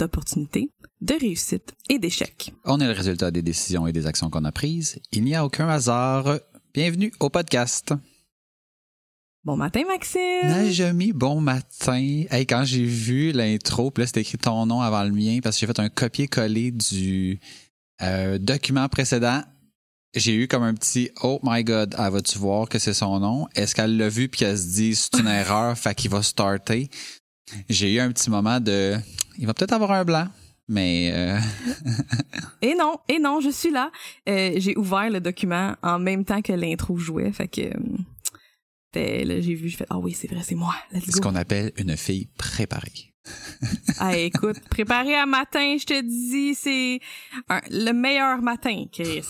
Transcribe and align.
d'opportunités, 0.00 0.70
de 1.02 1.14
réussite 1.14 1.74
et 1.90 1.98
d'échecs. 1.98 2.54
On 2.64 2.80
est 2.80 2.86
le 2.86 2.92
résultat 2.92 3.30
des 3.30 3.42
décisions 3.42 3.86
et 3.86 3.92
des 3.92 4.06
actions 4.06 4.30
qu'on 4.30 4.44
a 4.44 4.52
prises. 4.52 4.98
Il 5.12 5.24
n'y 5.24 5.34
a 5.34 5.44
aucun 5.44 5.68
hasard. 5.68 6.38
Bienvenue 6.72 7.12
au 7.20 7.28
podcast. 7.28 7.92
Bon 9.44 9.56
matin, 9.56 9.82
Maxime! 9.86 10.48
Najami, 10.48 11.12
bon 11.12 11.40
matin. 11.40 12.24
Hey, 12.30 12.46
quand 12.46 12.64
j'ai 12.64 12.84
vu 12.84 13.32
l'intro, 13.32 13.90
puis 13.90 14.02
là, 14.02 14.06
c'était 14.06 14.22
écrit 14.22 14.38
ton 14.38 14.64
nom 14.66 14.80
avant 14.80 15.02
le 15.04 15.12
mien 15.12 15.40
parce 15.42 15.56
que 15.56 15.60
j'ai 15.60 15.66
fait 15.66 15.80
un 15.80 15.88
copier-coller 15.90 16.70
du 16.70 17.38
euh, 18.00 18.38
document 18.38 18.88
précédent. 18.88 19.42
J'ai 20.14 20.34
eu 20.34 20.48
comme 20.48 20.62
un 20.62 20.74
petit 20.74 21.10
Oh 21.22 21.40
my 21.42 21.62
God, 21.62 21.94
elle 21.98 22.10
va-tu 22.10 22.38
voir 22.38 22.68
que 22.68 22.78
c'est 22.78 22.94
son 22.94 23.20
nom? 23.20 23.48
Est-ce 23.54 23.74
qu'elle 23.74 23.98
l'a 23.98 24.08
vu 24.08 24.28
puis 24.28 24.40
qu'elle 24.40 24.58
se 24.58 24.66
dit 24.66 24.94
c'est 24.94 25.18
une 25.18 25.28
erreur, 25.28 25.76
fait 25.76 25.94
qu'il 25.94 26.10
va 26.10 26.22
starter? 26.22 26.88
J'ai 27.68 27.94
eu 27.94 28.00
un 28.00 28.10
petit 28.12 28.30
moment 28.30 28.60
de 28.60 28.96
Il 29.40 29.46
va 29.46 29.54
peut-être 29.54 29.72
avoir 29.72 29.92
un 29.92 30.04
blanc. 30.04 30.28
Mais 30.68 31.10
euh, 31.14 31.38
Et 32.62 32.74
non, 32.74 32.98
et 33.08 33.18
non, 33.18 33.40
je 33.40 33.48
suis 33.48 33.70
là. 33.70 33.90
Euh, 34.28 34.52
j'ai 34.56 34.76
ouvert 34.76 35.10
le 35.10 35.20
document 35.20 35.74
en 35.82 35.98
même 35.98 36.24
temps 36.24 36.42
que 36.42 36.52
l'intro 36.52 36.96
jouait, 36.96 37.32
fait 37.32 37.48
que 37.48 37.62
euh, 37.62 37.96
fait, 38.92 39.24
là, 39.24 39.40
j'ai 39.40 39.54
vu, 39.54 39.68
je 39.70 39.78
fais 39.78 39.86
ah 39.88 39.98
oui, 39.98 40.12
c'est 40.12 40.28
vrai, 40.28 40.42
c'est 40.42 40.54
moi. 40.54 40.74
C'est 40.92 41.10
ce 41.10 41.20
qu'on 41.20 41.34
appelle 41.34 41.72
une 41.76 41.96
fille 41.96 42.28
préparée. 42.36 43.12
Ah, 43.98 44.16
écoute, 44.16 44.58
préparé 44.70 45.14
à 45.14 45.26
matin, 45.26 45.76
je 45.78 45.84
te 45.84 46.00
dis, 46.00 46.54
c'est 46.54 47.00
le 47.70 47.92
meilleur 47.92 48.40
matin, 48.40 48.84
Chris. 48.90 49.26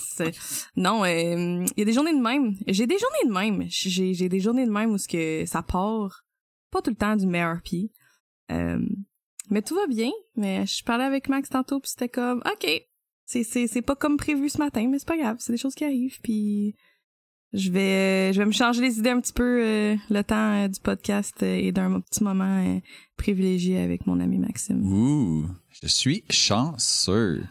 Non, 0.77 1.03
euh, 1.03 1.65
il 1.65 1.79
y 1.79 1.81
a 1.81 1.85
des 1.85 1.91
journées 1.91 2.13
de 2.13 2.21
même. 2.21 2.55
J'ai 2.67 2.87
des 2.87 2.97
journées 2.97 3.27
de 3.27 3.33
même. 3.33 3.67
J'ai 3.67 4.13
j'ai 4.13 4.29
des 4.29 4.39
journées 4.39 4.65
de 4.65 4.71
même 4.71 4.91
où 4.91 4.97
ce 4.97 5.09
que 5.09 5.45
ça 5.45 5.61
part 5.61 6.23
pas 6.71 6.81
tout 6.81 6.89
le 6.89 6.95
temps 6.95 7.17
du 7.17 7.27
meilleur 7.27 7.61
pied. 7.61 7.91
Euh, 8.51 8.79
mais 9.49 9.61
tout 9.61 9.75
va 9.75 9.87
bien. 9.87 10.11
Mais 10.35 10.65
je 10.65 10.83
parlais 10.83 11.03
avec 11.03 11.29
Max 11.29 11.49
tantôt, 11.49 11.79
puis 11.79 11.89
c'était 11.89 12.09
comme, 12.09 12.41
ok, 12.45 12.81
c'est 13.25 13.81
pas 13.81 13.95
comme 13.95 14.17
prévu 14.17 14.49
ce 14.49 14.57
matin, 14.57 14.87
mais 14.89 14.99
c'est 14.99 15.07
pas 15.07 15.17
grave, 15.17 15.37
c'est 15.39 15.53
des 15.53 15.57
choses 15.57 15.75
qui 15.75 15.85
arrivent, 15.85 16.19
puis 16.21 16.75
je 17.53 17.69
vais 17.69 18.31
je 18.33 18.39
vais 18.39 18.45
me 18.45 18.51
changer 18.51 18.81
les 18.81 18.99
idées 18.99 19.09
un 19.09 19.19
petit 19.19 19.33
peu 19.33 19.61
euh, 19.61 19.95
le 20.09 20.23
temps 20.23 20.63
euh, 20.63 20.67
du 20.67 20.79
podcast 20.79 21.35
euh, 21.43 21.55
et 21.55 21.71
d'un 21.71 21.99
petit 21.99 22.23
moment 22.23 22.81
privilégié 23.17 23.79
avec 23.79 24.07
mon 24.07 24.19
ami 24.19 24.37
Maxime. 24.37 24.85
Ouh, 24.85 25.47
je 25.69 25.87
suis 25.87 26.23
chanceux. 26.29 27.43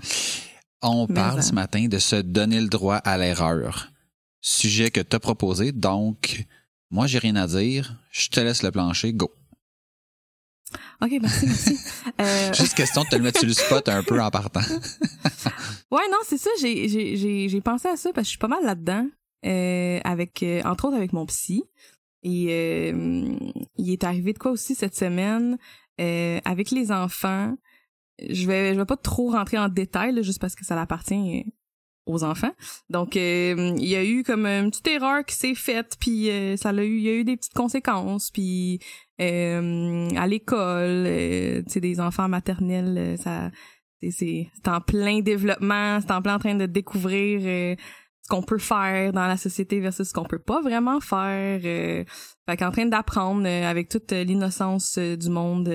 On 0.82 1.06
Mais 1.08 1.14
parle 1.14 1.42
ce 1.42 1.52
matin 1.52 1.86
de 1.88 1.98
se 1.98 2.16
donner 2.16 2.60
le 2.60 2.68
droit 2.68 2.96
à 2.96 3.18
l'erreur. 3.18 3.92
Sujet 4.40 4.90
que 4.90 5.00
tu 5.00 5.14
as 5.14 5.20
proposé, 5.20 5.72
donc 5.72 6.46
moi 6.90 7.06
j'ai 7.06 7.18
rien 7.18 7.36
à 7.36 7.46
dire. 7.46 7.96
Je 8.10 8.28
te 8.28 8.40
laisse 8.40 8.62
le 8.62 8.70
plancher, 8.70 9.12
go. 9.12 9.30
Ok, 11.02 11.12
merci, 11.20 11.46
merci. 11.46 11.78
Euh, 12.20 12.52
Juste 12.52 12.74
question 12.74 13.04
de 13.04 13.08
te 13.08 13.16
le 13.16 13.22
mettre 13.22 13.38
sur 13.38 13.48
le 13.48 13.54
spot 13.54 13.88
un 13.88 14.02
peu 14.02 14.20
en 14.20 14.30
partant. 14.30 14.60
ouais, 15.90 16.08
non, 16.10 16.18
c'est 16.24 16.38
ça. 16.38 16.50
J'ai 16.60 16.88
j'ai 16.88 17.16
j'ai 17.16 17.48
j'ai 17.48 17.60
pensé 17.60 17.88
à 17.88 17.96
ça 17.96 18.10
parce 18.12 18.24
que 18.24 18.26
je 18.26 18.30
suis 18.30 18.38
pas 18.38 18.48
mal 18.48 18.64
là-dedans, 18.64 19.06
euh, 19.46 20.00
avec 20.04 20.42
euh, 20.42 20.60
entre 20.64 20.86
autres 20.86 20.96
avec 20.96 21.12
mon 21.12 21.24
psy. 21.26 21.64
Et 22.22 22.48
euh, 22.50 23.34
il 23.76 23.90
est 23.90 24.04
arrivé 24.04 24.34
de 24.34 24.38
quoi 24.38 24.50
aussi 24.50 24.74
cette 24.74 24.94
semaine 24.94 25.56
euh, 26.00 26.38
avec 26.44 26.70
les 26.70 26.92
enfants. 26.92 27.54
Je 28.28 28.46
vais 28.46 28.74
je 28.74 28.78
vais 28.78 28.84
pas 28.84 28.98
trop 28.98 29.30
rentrer 29.30 29.58
en 29.58 29.68
détail 29.68 30.12
là, 30.12 30.20
juste 30.20 30.40
parce 30.40 30.54
que 30.54 30.66
ça 30.66 30.78
appartient 30.78 31.44
euh, 31.46 31.50
aux 32.10 32.24
enfants. 32.24 32.52
Donc 32.88 33.16
euh, 33.16 33.74
il 33.78 33.88
y 33.88 33.96
a 33.96 34.04
eu 34.04 34.22
comme 34.22 34.46
une 34.46 34.70
petite 34.70 34.88
erreur 34.88 35.24
qui 35.24 35.34
s'est 35.34 35.54
faite 35.54 35.96
puis 36.00 36.30
euh, 36.30 36.56
ça 36.56 36.70
a 36.70 36.82
eu 36.82 36.96
il 36.96 37.02
y 37.02 37.08
a 37.08 37.14
eu 37.14 37.24
des 37.24 37.36
petites 37.36 37.54
conséquences 37.54 38.30
puis 38.30 38.80
euh, 39.20 40.08
à 40.16 40.26
l'école, 40.26 41.04
euh, 41.06 41.62
tu 41.62 41.72
sais 41.72 41.80
des 41.80 42.00
enfants 42.00 42.28
maternels 42.28 42.96
euh, 42.98 43.16
ça 43.16 43.50
c'est 44.10 44.48
en 44.66 44.80
plein 44.80 45.20
développement, 45.20 46.00
c'est 46.00 46.10
en 46.10 46.22
plein 46.22 46.36
en 46.36 46.38
train 46.38 46.54
de 46.54 46.64
découvrir 46.64 47.40
euh, 47.44 47.76
ce 48.22 48.28
qu'on 48.28 48.42
peut 48.42 48.58
faire 48.58 49.12
dans 49.12 49.26
la 49.26 49.36
société 49.36 49.78
versus 49.78 50.08
ce 50.08 50.14
qu'on 50.14 50.24
peut 50.24 50.38
pas 50.38 50.62
vraiment 50.62 51.00
faire. 51.00 51.60
Euh, 51.62 52.04
fait 52.48 52.56
qu'en 52.56 52.70
train 52.70 52.86
d'apprendre 52.86 53.46
avec 53.46 53.90
toute 53.90 54.12
l'innocence 54.12 54.96
du 54.96 55.28
monde, 55.28 55.68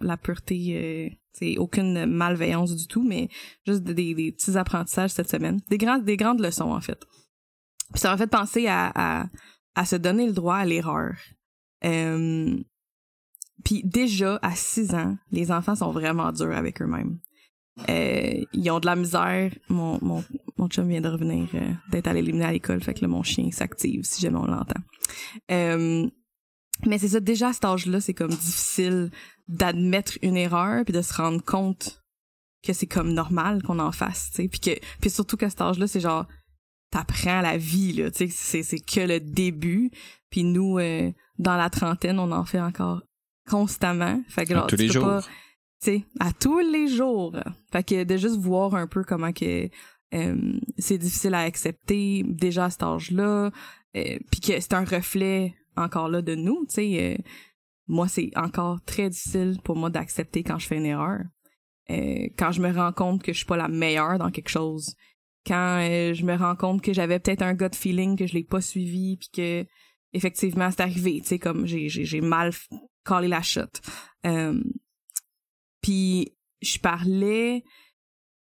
la 0.00 0.16
pureté, 0.16 1.18
c'est 1.32 1.56
aucune 1.58 2.06
malveillance 2.06 2.76
du 2.76 2.86
tout, 2.86 3.02
mais 3.02 3.28
juste 3.66 3.82
des, 3.82 4.32
petits 4.32 4.56
apprentissages 4.56 5.10
cette 5.10 5.30
semaine, 5.30 5.60
des 5.68 5.78
grandes 5.78 6.04
des 6.04 6.16
grandes 6.16 6.40
leçons 6.40 6.72
en 6.72 6.80
fait. 6.80 7.00
Puis 7.92 8.00
ça 8.00 8.10
m'a 8.10 8.16
fait 8.16 8.26
penser 8.26 8.66
à, 8.68 9.28
à 9.74 9.84
se 9.84 9.96
donner 9.96 10.26
le 10.26 10.32
droit 10.32 10.56
à 10.56 10.64
l'erreur. 10.64 11.14
Euh, 11.84 12.56
puis 13.64 13.82
déjà 13.84 14.38
à 14.42 14.54
6 14.54 14.94
ans, 14.94 15.16
les 15.30 15.50
enfants 15.50 15.74
sont 15.74 15.92
vraiment 15.92 16.32
durs 16.32 16.56
avec 16.56 16.82
eux-mêmes. 16.82 17.18
Euh, 17.88 18.44
ils 18.52 18.70
ont 18.70 18.80
de 18.80 18.86
la 18.86 18.96
misère. 18.96 19.52
Mon, 19.68 19.98
mon, 20.02 20.24
mon 20.58 20.68
chum 20.68 20.88
vient 20.88 21.00
de 21.00 21.08
revenir 21.08 21.48
euh, 21.54 21.72
d'être 21.90 22.06
allé 22.06 22.20
l'éliminer 22.20 22.44
à 22.44 22.52
l'école, 22.52 22.82
fait 22.82 22.94
que 22.94 23.00
là, 23.00 23.08
mon 23.08 23.22
chien 23.22 23.50
s'active 23.50 24.02
si 24.04 24.20
jamais 24.20 24.38
on 24.38 24.46
l'entend. 24.46 24.80
Mais 26.84 26.98
c'est 26.98 27.08
ça, 27.08 27.20
déjà 27.20 27.48
à 27.48 27.52
cet 27.52 27.64
âge-là, 27.64 28.00
c'est 28.00 28.14
comme 28.14 28.30
difficile 28.30 29.10
d'admettre 29.52 30.18
une 30.22 30.36
erreur 30.36 30.84
puis 30.84 30.92
de 30.92 31.02
se 31.02 31.14
rendre 31.14 31.42
compte 31.44 32.02
que 32.64 32.72
c'est 32.72 32.86
comme 32.86 33.12
normal 33.12 33.62
qu'on 33.62 33.78
en 33.80 33.92
fasse, 33.92 34.30
tu 34.30 34.42
sais, 34.42 34.48
puis 34.48 34.60
que 34.60 34.70
puis 35.00 35.10
surtout 35.10 35.36
qu'à 35.36 35.50
cet 35.50 35.60
âge-là, 35.60 35.86
c'est 35.86 36.00
genre 36.00 36.26
t'apprends 36.90 37.40
la 37.40 37.56
vie 37.56 37.92
là, 37.94 38.10
tu 38.10 38.18
sais, 38.18 38.28
c'est 38.30 38.62
c'est 38.62 38.78
que 38.80 39.00
le 39.00 39.18
début. 39.20 39.90
Puis 40.30 40.44
nous 40.44 40.78
euh, 40.78 41.10
dans 41.38 41.56
la 41.56 41.70
trentaine, 41.70 42.18
on 42.18 42.30
en 42.32 42.44
fait 42.44 42.60
encore 42.60 43.02
constamment. 43.50 44.22
Fait 44.28 44.44
que 44.46 44.52
À 44.54 44.56
genre, 44.58 44.66
tous 44.68 44.76
tu 44.76 44.82
les 44.82 44.88
peux 44.88 44.92
jours. 44.94 45.04
pas- 45.06 45.22
tu 45.22 45.28
sais, 45.80 46.04
à 46.20 46.32
tous 46.32 46.60
les 46.60 46.86
jours. 46.88 47.36
Fait 47.72 47.82
que 47.82 48.04
de 48.04 48.16
juste 48.16 48.36
voir 48.38 48.74
un 48.76 48.86
peu 48.86 49.02
comment 49.04 49.32
que 49.32 49.68
euh, 50.14 50.52
c'est 50.78 50.98
difficile 50.98 51.34
à 51.34 51.40
accepter 51.40 52.22
déjà 52.26 52.66
à 52.66 52.70
cet 52.70 52.82
âge-là, 52.84 53.50
euh, 53.96 54.18
puis 54.30 54.40
que 54.40 54.60
c'est 54.60 54.74
un 54.74 54.84
reflet 54.84 55.54
encore 55.76 56.08
là 56.08 56.22
de 56.22 56.34
nous, 56.34 56.64
tu 56.68 56.74
sais. 56.74 57.18
Moi, 57.86 58.08
c'est 58.08 58.30
encore 58.36 58.82
très 58.84 59.10
difficile 59.10 59.58
pour 59.64 59.76
moi 59.76 59.90
d'accepter 59.90 60.42
quand 60.42 60.58
je 60.58 60.66
fais 60.66 60.76
une 60.76 60.86
erreur. 60.86 61.20
Euh, 61.90 62.28
quand 62.38 62.52
je 62.52 62.62
me 62.62 62.72
rends 62.72 62.92
compte 62.92 63.22
que 63.22 63.32
je 63.32 63.38
suis 63.38 63.46
pas 63.46 63.56
la 63.56 63.68
meilleure 63.68 64.18
dans 64.18 64.30
quelque 64.30 64.48
chose. 64.48 64.94
Quand 65.46 65.80
euh, 65.80 66.14
je 66.14 66.24
me 66.24 66.36
rends 66.36 66.54
compte 66.54 66.82
que 66.82 66.92
j'avais 66.92 67.18
peut-être 67.18 67.42
un 67.42 67.54
gut 67.54 67.74
feeling 67.74 68.16
que 68.16 68.26
je 68.26 68.34
l'ai 68.34 68.44
pas 68.44 68.60
suivi 68.60 69.16
puis 69.16 69.28
que 69.34 69.66
effectivement 70.12 70.70
c'est 70.70 70.82
arrivé, 70.82 71.20
tu 71.20 71.28
sais 71.28 71.38
comme 71.38 71.66
j'ai 71.66 72.20
mal 72.20 72.52
collé 73.04 73.26
la 73.26 73.42
shot. 73.42 73.62
Euh, 74.26 74.62
puis 75.80 76.36
je 76.60 76.78
parlais 76.78 77.64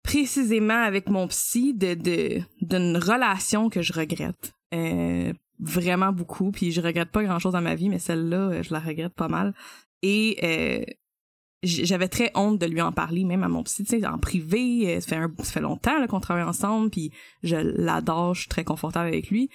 précisément 0.02 0.82
avec 0.82 1.08
mon 1.08 1.28
psy 1.28 1.74
de 1.74 1.94
de 1.94 2.40
d'une 2.60 2.96
relation 2.96 3.70
que 3.70 3.82
je 3.82 3.92
regrette. 3.92 4.52
Euh, 4.74 5.32
vraiment 5.62 6.12
beaucoup 6.12 6.50
puis 6.50 6.72
je 6.72 6.80
regrette 6.80 7.10
pas 7.10 7.22
grand 7.22 7.38
chose 7.38 7.52
dans 7.52 7.62
ma 7.62 7.74
vie 7.74 7.88
mais 7.88 7.98
celle-là 7.98 8.50
euh, 8.50 8.62
je 8.62 8.72
la 8.72 8.80
regrette 8.80 9.14
pas 9.14 9.28
mal 9.28 9.54
et 10.02 10.38
euh, 10.42 10.84
j'avais 11.62 12.08
très 12.08 12.32
honte 12.34 12.58
de 12.58 12.66
lui 12.66 12.80
en 12.80 12.90
parler 12.90 13.24
même 13.24 13.44
à 13.44 13.48
mon 13.48 13.62
psy 13.62 13.84
tu 13.84 14.00
sais 14.00 14.06
en 14.06 14.18
privé 14.18 14.96
euh, 14.96 15.00
ça 15.00 15.08
fait 15.08 15.16
un, 15.16 15.32
ça 15.38 15.52
fait 15.52 15.60
longtemps 15.60 16.06
qu'on 16.08 16.20
travaille 16.20 16.44
ensemble 16.44 16.90
puis 16.90 17.12
je 17.44 17.56
l'adore 17.56 18.34
je 18.34 18.40
suis 18.40 18.48
très 18.48 18.64
confortable 18.64 19.08
avec 19.08 19.30
lui 19.30 19.48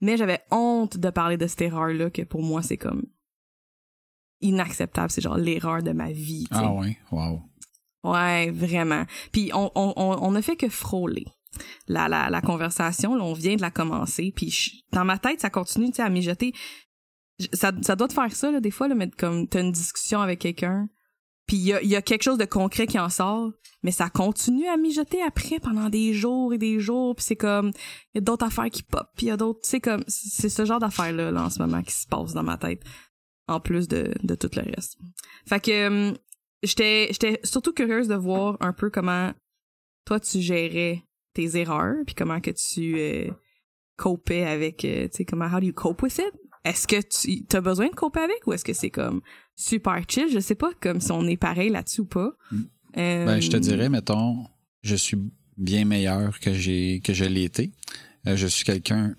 mais 0.00 0.16
j'avais 0.16 0.40
honte 0.50 0.96
de 0.96 1.10
parler 1.10 1.36
de 1.36 1.46
cette 1.46 1.62
erreur 1.62 1.88
là 1.88 2.10
que 2.10 2.22
pour 2.22 2.42
moi 2.42 2.62
c'est 2.62 2.78
comme 2.78 3.04
inacceptable 4.40 5.10
c'est 5.10 5.20
genre 5.20 5.36
l'erreur 5.36 5.82
de 5.82 5.92
ma 5.92 6.10
vie. 6.10 6.46
Ah 6.50 6.72
ouais, 6.72 6.98
wow. 7.12 7.40
Ouais, 8.04 8.50
vraiment. 8.50 9.04
Puis 9.30 9.50
on, 9.54 9.70
on, 9.74 9.92
on, 9.96 10.18
on 10.22 10.30
ne 10.32 10.40
fait 10.40 10.56
que 10.56 10.68
frôler. 10.68 11.26
La, 11.88 12.40
conversation, 12.40 13.12
on 13.12 13.32
vient 13.32 13.56
de 13.56 13.62
la 13.62 13.70
commencer, 13.70 14.32
puis 14.34 14.84
dans 14.92 15.04
ma 15.04 15.18
tête, 15.18 15.40
ça 15.40 15.50
continue, 15.50 15.90
à 15.98 16.08
mijoter. 16.08 16.52
Ça, 17.52 17.72
ça 17.82 17.96
doit 17.96 18.08
te 18.08 18.12
faire 18.12 18.32
ça, 18.34 18.60
des 18.60 18.70
fois, 18.70 18.88
là, 18.88 18.94
mais 18.94 19.10
comme 19.10 19.48
t'as 19.48 19.60
une 19.60 19.72
discussion 19.72 20.20
avec 20.20 20.40
quelqu'un, 20.40 20.88
puis 21.46 21.56
il 21.56 21.88
y 21.88 21.96
a, 21.96 22.02
quelque 22.02 22.22
chose 22.22 22.38
de 22.38 22.44
concret 22.44 22.86
qui 22.86 22.98
en 22.98 23.08
sort, 23.08 23.52
mais 23.82 23.90
ça 23.90 24.08
continue 24.08 24.68
à 24.68 24.76
mijoter 24.76 25.20
après 25.22 25.58
pendant 25.58 25.88
des 25.88 26.14
jours 26.14 26.54
et 26.54 26.58
des 26.58 26.78
jours, 26.78 27.16
puis 27.16 27.24
c'est 27.24 27.36
comme 27.36 27.72
il 28.14 28.16
y 28.16 28.18
a 28.18 28.20
d'autres 28.20 28.46
affaires 28.46 28.70
qui 28.70 28.82
pop, 28.82 29.08
puis 29.16 29.26
il 29.26 29.28
y 29.28 29.32
a 29.32 29.36
d'autres, 29.36 29.60
sais 29.62 29.80
comme 29.80 30.04
c'est 30.06 30.48
ce 30.48 30.64
genre 30.64 30.78
d'affaires 30.78 31.12
là, 31.12 31.30
là 31.30 31.44
en 31.44 31.50
ce 31.50 31.58
moment 31.58 31.82
qui 31.82 31.92
se 31.92 32.06
passe 32.06 32.32
dans 32.32 32.44
ma 32.44 32.56
tête 32.56 32.82
en 33.48 33.60
plus 33.60 33.88
de, 33.88 34.14
tout 34.36 34.50
le 34.54 34.62
reste. 34.74 34.98
Fait 35.46 35.60
que 35.60 35.88
hum, 35.88 36.16
j'étais 36.62 37.40
surtout 37.42 37.72
curieuse 37.72 38.08
de 38.08 38.14
voir 38.14 38.56
un 38.60 38.72
peu 38.72 38.88
comment 38.88 39.32
toi 40.04 40.20
tu 40.20 40.40
gérais 40.40 41.04
tes 41.34 41.56
erreurs 41.56 41.96
puis 42.06 42.14
comment 42.14 42.40
que 42.40 42.50
tu 42.50 42.96
euh, 42.98 43.30
copais 43.96 44.44
avec 44.44 44.84
euh, 44.84 45.08
tu 45.08 45.18
sais 45.18 45.24
comment 45.24 45.46
how 45.46 45.60
do 45.60 45.66
you 45.66 45.72
cope 45.72 46.02
with 46.02 46.18
it? 46.18 46.32
Est-ce 46.64 46.86
que 46.86 46.96
tu 47.00 47.56
as 47.56 47.60
besoin 47.60 47.88
de 47.88 47.94
coper 47.94 48.20
avec 48.20 48.46
ou 48.46 48.52
est-ce 48.52 48.64
que 48.64 48.72
c'est 48.72 48.90
comme 48.90 49.20
super 49.56 50.00
chill? 50.06 50.28
Je 50.32 50.38
sais 50.38 50.54
pas 50.54 50.70
comme 50.80 51.00
si 51.00 51.10
on 51.10 51.26
est 51.26 51.36
pareil 51.36 51.70
là-dessus 51.70 52.02
ou 52.02 52.06
pas. 52.06 52.30
Mm. 52.50 52.62
ben, 52.94 53.40
je 53.40 53.50
te 53.50 53.56
euh, 53.56 53.60
dirais 53.60 53.88
mettons 53.88 54.46
je 54.82 54.94
suis 54.94 55.18
bien 55.56 55.84
meilleur 55.84 56.38
que 56.40 56.52
j'ai 56.52 57.00
que 57.00 57.12
je 57.12 57.24
l'ai 57.24 57.44
été 57.44 57.72
je 58.24 58.46
suis 58.46 58.64
quelqu'un 58.64 59.14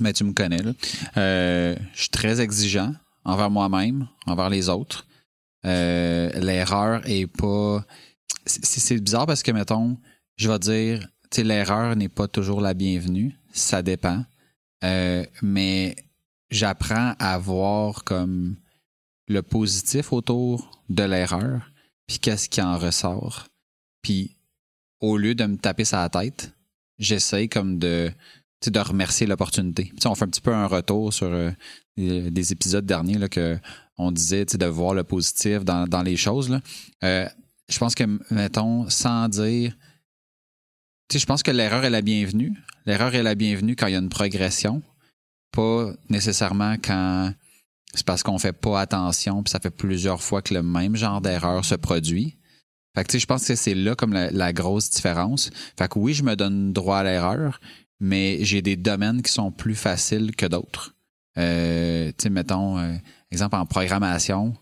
mais 0.00 0.12
tu 0.14 0.24
me 0.24 0.32
connais 0.32 0.62
là. 0.62 0.72
Je 1.14 2.00
suis 2.00 2.10
très 2.10 2.40
exigeant 2.40 2.94
envers 3.24 3.50
moi-même 3.50 4.08
envers 4.26 4.50
les 4.50 4.68
autres. 4.68 5.06
L'erreur 5.64 7.02
est 7.06 7.26
pas 7.26 7.84
c'est 8.46 8.98
bizarre 9.00 9.26
parce 9.26 9.42
que, 9.42 9.52
mettons, 9.52 9.98
je 10.40 10.50
vais 10.50 10.58
dire, 10.58 11.00
tu 11.30 11.36
sais, 11.36 11.44
l'erreur 11.44 11.94
n'est 11.96 12.08
pas 12.08 12.26
toujours 12.26 12.62
la 12.62 12.72
bienvenue. 12.72 13.36
Ça 13.52 13.82
dépend. 13.82 14.24
Euh, 14.82 15.26
mais 15.42 15.94
j'apprends 16.50 17.14
à 17.18 17.36
voir 17.36 18.04
comme 18.04 18.56
le 19.28 19.42
positif 19.42 20.14
autour 20.14 20.82
de 20.88 21.02
l'erreur, 21.02 21.70
puis 22.06 22.18
qu'est-ce 22.18 22.48
qui 22.48 22.62
en 22.62 22.78
ressort. 22.78 23.48
Puis 24.00 24.34
au 25.00 25.18
lieu 25.18 25.34
de 25.34 25.44
me 25.44 25.58
taper 25.58 25.84
sa 25.84 26.08
tête, 26.08 26.54
j'essaye 26.98 27.48
comme 27.50 27.78
de 27.78 28.10
de 28.66 28.80
remercier 28.80 29.26
l'opportunité. 29.26 29.92
On 30.06 30.14
fait 30.14 30.24
un 30.24 30.28
petit 30.28 30.40
peu 30.40 30.54
un 30.54 30.66
retour 30.66 31.12
sur 31.12 31.28
euh, 31.28 31.50
des 31.96 32.52
épisodes 32.52 32.84
derniers 32.84 33.18
là, 33.18 33.28
que 33.28 33.58
on 33.98 34.10
disait 34.10 34.46
de 34.46 34.66
voir 34.66 34.94
le 34.94 35.04
positif 35.04 35.64
dans, 35.64 35.86
dans 35.86 36.02
les 36.02 36.16
choses. 36.16 36.58
Euh, 37.04 37.28
je 37.68 37.78
pense 37.78 37.94
que, 37.94 38.04
mettons, 38.30 38.88
sans 38.88 39.28
dire. 39.28 39.74
Tu 41.10 41.18
sais, 41.18 41.22
je 41.22 41.26
pense 41.26 41.42
que 41.42 41.50
l'erreur 41.50 41.84
est 41.84 41.90
la 41.90 42.02
bienvenue. 42.02 42.52
L'erreur 42.86 43.16
est 43.16 43.24
la 43.24 43.34
bienvenue 43.34 43.74
quand 43.74 43.88
il 43.88 43.94
y 43.94 43.96
a 43.96 43.98
une 43.98 44.08
progression, 44.08 44.80
pas 45.50 45.90
nécessairement 46.08 46.74
quand 46.74 47.34
c'est 47.92 48.06
parce 48.06 48.22
qu'on 48.22 48.38
fait 48.38 48.52
pas 48.52 48.80
attention, 48.80 49.42
puis 49.42 49.50
ça 49.50 49.58
fait 49.58 49.72
plusieurs 49.72 50.22
fois 50.22 50.40
que 50.40 50.54
le 50.54 50.62
même 50.62 50.94
genre 50.94 51.20
d'erreur 51.20 51.64
se 51.64 51.74
produit. 51.74 52.36
Fait 52.94 53.02
que, 53.02 53.08
tu 53.08 53.12
sais, 53.14 53.18
je 53.18 53.26
pense 53.26 53.44
que 53.44 53.56
c'est 53.56 53.74
là 53.74 53.96
comme 53.96 54.12
la, 54.12 54.52
grosse 54.52 54.88
différence. 54.88 55.50
Fait 55.76 55.88
que 55.88 55.98
oui, 55.98 56.14
je 56.14 56.22
me 56.22 56.36
donne 56.36 56.72
droit 56.72 56.98
à 56.98 57.02
l'erreur, 57.02 57.58
mais 57.98 58.44
j'ai 58.44 58.62
des 58.62 58.76
domaines 58.76 59.20
qui 59.22 59.32
sont 59.32 59.50
plus 59.50 59.74
faciles 59.74 60.36
que 60.36 60.46
d'autres. 60.46 60.94
Euh, 61.38 62.10
tu 62.10 62.22
sais, 62.22 62.30
mettons, 62.30 62.78
euh, 62.78 62.94
exemple 63.32 63.56
en 63.56 63.66
programmation, 63.66 64.54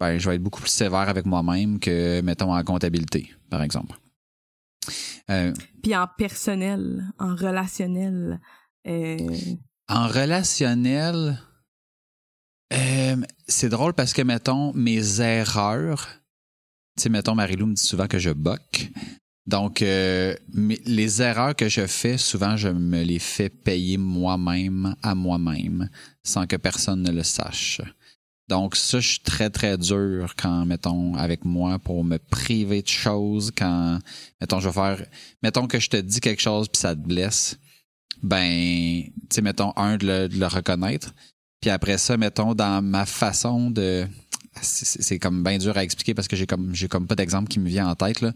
ben, 0.00 0.16
je 0.16 0.26
vais 0.26 0.36
être 0.36 0.42
beaucoup 0.42 0.62
plus 0.62 0.70
sévère 0.70 1.10
avec 1.10 1.26
moi-même 1.26 1.78
que, 1.78 2.22
mettons, 2.22 2.54
en 2.54 2.64
comptabilité, 2.64 3.30
par 3.50 3.62
exemple. 3.62 3.98
Euh, 5.30 5.52
Puis 5.82 5.94
en 5.96 6.06
personnel, 6.06 7.04
en 7.18 7.34
relationnel. 7.34 8.40
Euh, 8.86 9.16
en 9.88 10.08
relationnel, 10.08 11.38
euh, 12.72 13.16
c'est 13.46 13.68
drôle 13.68 13.94
parce 13.94 14.12
que, 14.12 14.22
mettons, 14.22 14.72
mes 14.72 15.20
erreurs, 15.20 16.08
tu 16.96 17.02
sais, 17.02 17.08
mettons, 17.08 17.34
Marilou 17.34 17.66
me 17.66 17.74
dit 17.74 17.82
souvent 17.82 18.06
que 18.06 18.18
je 18.18 18.30
boque. 18.30 18.90
Donc, 19.44 19.80
les 19.80 21.22
erreurs 21.22 21.56
que 21.56 21.68
je 21.68 21.86
fais, 21.88 22.16
souvent, 22.16 22.56
je 22.56 22.68
me 22.68 23.02
les 23.02 23.18
fais 23.18 23.48
payer 23.48 23.96
moi-même 23.96 24.94
à 25.02 25.16
moi-même 25.16 25.90
sans 26.22 26.46
que 26.46 26.54
personne 26.54 27.02
ne 27.02 27.10
le 27.10 27.24
sache. 27.24 27.80
Donc 28.52 28.76
ça, 28.76 29.00
je 29.00 29.08
suis 29.08 29.20
très, 29.20 29.48
très 29.48 29.78
dur 29.78 30.34
quand, 30.36 30.66
mettons, 30.66 31.14
avec 31.14 31.46
moi 31.46 31.78
pour 31.78 32.04
me 32.04 32.18
priver 32.18 32.82
de 32.82 32.88
choses, 32.88 33.50
quand, 33.56 33.98
mettons, 34.42 34.60
je 34.60 34.68
vais 34.68 34.74
faire, 34.74 35.06
mettons 35.42 35.66
que 35.66 35.80
je 35.80 35.88
te 35.88 35.96
dis 35.96 36.20
quelque 36.20 36.42
chose 36.42 36.68
puis 36.68 36.78
ça 36.78 36.94
te 36.94 37.00
blesse, 37.00 37.56
ben, 38.22 39.04
tu 39.04 39.12
sais, 39.30 39.40
mettons, 39.40 39.72
un, 39.76 39.96
de 39.96 40.28
le, 40.30 40.46
reconnaître, 40.48 41.14
puis 41.62 41.70
après 41.70 41.96
ça, 41.96 42.18
mettons, 42.18 42.54
dans 42.54 42.84
ma 42.84 43.06
façon 43.06 43.70
de, 43.70 44.06
c'est 44.60 45.18
comme 45.18 45.42
bien 45.42 45.56
dur 45.56 45.74
à 45.78 45.82
expliquer 45.82 46.12
parce 46.12 46.28
que 46.28 46.36
j'ai 46.36 46.46
comme, 46.46 46.74
j'ai 46.74 46.88
comme 46.88 47.06
pas 47.06 47.14
d'exemple 47.14 47.48
qui 47.48 47.58
me 47.58 47.70
vient 47.70 47.88
en 47.88 47.94
tête, 47.94 48.20
là, 48.20 48.34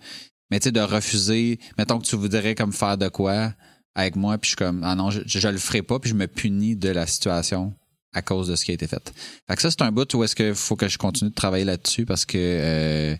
mais 0.50 0.60
tu 0.60 0.64
sais, 0.64 0.72
de 0.72 0.80
refuser, 0.80 1.60
mettons 1.76 1.98
que 1.98 2.06
tu 2.06 2.16
voudrais 2.16 2.54
comme 2.54 2.72
faire 2.72 2.96
de 2.96 3.08
quoi 3.08 3.52
avec 3.94 4.16
moi, 4.16 4.38
puis 4.38 4.48
je 4.48 4.50
suis 4.52 4.56
comme, 4.56 4.80
ah 4.82 4.94
non, 4.94 5.10
je, 5.10 5.48
le 5.48 5.58
ferai 5.58 5.82
pas, 5.82 5.98
puis 5.98 6.08
je 6.08 6.14
me 6.14 6.26
punis 6.26 6.74
de 6.74 6.88
la 6.88 7.06
situation 7.06 7.74
à 8.16 8.22
cause 8.22 8.48
de 8.48 8.56
ce 8.56 8.64
qui 8.64 8.70
a 8.70 8.74
été 8.74 8.86
fait. 8.86 9.12
Fait 9.46 9.56
que 9.56 9.62
ça, 9.62 9.70
c'est 9.70 9.82
un 9.82 9.92
bout 9.92 10.12
où 10.14 10.24
est-ce 10.24 10.34
qu'il 10.34 10.54
faut 10.54 10.74
que 10.74 10.88
je 10.88 10.96
continue 10.96 11.30
de 11.30 11.34
travailler 11.34 11.66
là-dessus 11.66 12.06
parce 12.06 12.24
que 12.24 12.38
euh, 12.38 13.16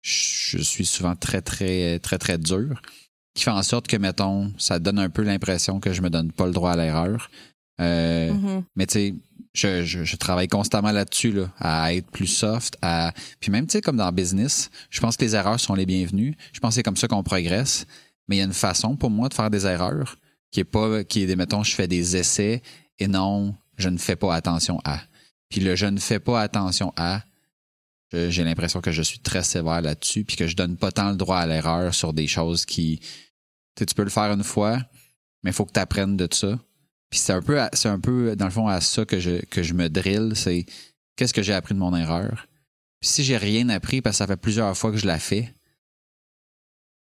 je 0.00 0.58
suis 0.58 0.86
souvent 0.86 1.16
très, 1.16 1.42
très, 1.42 1.98
très, 1.98 2.18
très 2.18 2.38
dur. 2.38 2.80
Qui 3.34 3.44
fait 3.44 3.50
en 3.50 3.62
sorte 3.62 3.88
que, 3.88 3.96
mettons, 3.96 4.52
ça 4.56 4.78
donne 4.78 4.98
un 5.00 5.10
peu 5.10 5.22
l'impression 5.22 5.80
que 5.80 5.92
je 5.92 6.02
me 6.02 6.08
donne 6.08 6.30
pas 6.30 6.46
le 6.46 6.52
droit 6.52 6.72
à 6.72 6.76
l'erreur. 6.76 7.30
Euh, 7.80 8.32
mm-hmm. 8.32 8.62
Mais 8.76 8.86
tu 8.86 8.92
sais, 8.92 9.14
je, 9.54 10.04
je, 10.04 10.16
travaille 10.16 10.48
constamment 10.48 10.92
là-dessus, 10.92 11.32
là, 11.32 11.50
à 11.58 11.92
être 11.94 12.10
plus 12.10 12.26
soft, 12.26 12.76
à. 12.80 13.12
Puis 13.40 13.50
même, 13.50 13.66
tu 13.66 13.72
sais, 13.72 13.80
comme 13.80 13.96
dans 13.96 14.06
le 14.06 14.12
business, 14.12 14.70
je 14.90 15.00
pense 15.00 15.16
que 15.16 15.24
les 15.24 15.34
erreurs 15.34 15.58
sont 15.58 15.74
les 15.74 15.86
bienvenues. 15.86 16.36
Je 16.52 16.60
pense 16.60 16.70
que 16.70 16.74
c'est 16.76 16.82
comme 16.84 16.96
ça 16.96 17.08
qu'on 17.08 17.24
progresse. 17.24 17.86
Mais 18.28 18.36
il 18.36 18.38
y 18.38 18.42
a 18.42 18.44
une 18.44 18.52
façon 18.52 18.96
pour 18.96 19.10
moi 19.10 19.28
de 19.28 19.34
faire 19.34 19.50
des 19.50 19.66
erreurs 19.66 20.16
qui 20.50 20.60
est 20.60 20.64
pas, 20.64 21.02
qui 21.04 21.24
est, 21.24 21.36
mettons, 21.36 21.64
je 21.64 21.74
fais 21.74 21.88
des 21.88 22.16
essais 22.16 22.62
et 22.98 23.08
non 23.08 23.54
je 23.78 23.88
ne 23.88 23.98
fais 23.98 24.16
pas 24.16 24.34
attention 24.34 24.80
à. 24.84 25.00
Puis 25.48 25.60
le 25.60 25.76
je 25.76 25.86
ne 25.86 25.98
fais 25.98 26.18
pas 26.20 26.42
attention 26.42 26.92
à, 26.96 27.22
j'ai 28.12 28.44
l'impression 28.44 28.80
que 28.80 28.92
je 28.92 29.02
suis 29.02 29.18
très 29.18 29.42
sévère 29.42 29.80
là-dessus, 29.80 30.24
puis 30.24 30.36
que 30.36 30.46
je 30.46 30.56
donne 30.56 30.76
pas 30.76 30.92
tant 30.92 31.10
le 31.10 31.16
droit 31.16 31.38
à 31.38 31.46
l'erreur 31.46 31.94
sur 31.94 32.12
des 32.12 32.26
choses 32.26 32.66
qui. 32.66 33.00
Tu, 33.76 33.86
tu 33.86 33.94
peux 33.94 34.04
le 34.04 34.10
faire 34.10 34.32
une 34.32 34.44
fois, 34.44 34.80
mais 35.42 35.52
faut 35.52 35.64
que 35.64 35.72
tu 35.72 35.80
apprennes 35.80 36.16
de 36.16 36.28
ça. 36.32 36.58
Puis 37.10 37.20
c'est 37.20 37.32
un 37.32 37.42
peu, 37.42 37.58
c'est 37.72 37.88
un 37.88 38.00
peu 38.00 38.36
dans 38.36 38.46
le 38.46 38.50
fond 38.50 38.66
à 38.66 38.80
ça 38.80 39.04
que 39.04 39.18
je, 39.18 39.44
que 39.46 39.62
je 39.62 39.74
me 39.74 39.88
drille, 39.88 40.32
c'est 40.34 40.66
qu'est-ce 41.16 41.32
que 41.32 41.42
j'ai 41.42 41.54
appris 41.54 41.74
de 41.74 41.78
mon 41.78 41.96
erreur? 41.96 42.46
Puis 43.00 43.08
si 43.10 43.24
j'ai 43.24 43.36
rien 43.36 43.68
appris 43.68 44.02
parce 44.02 44.14
que 44.14 44.18
ça 44.18 44.26
fait 44.26 44.36
plusieurs 44.36 44.76
fois 44.76 44.90
que 44.90 44.98
je 44.98 45.06
la 45.06 45.18
fais, 45.18 45.54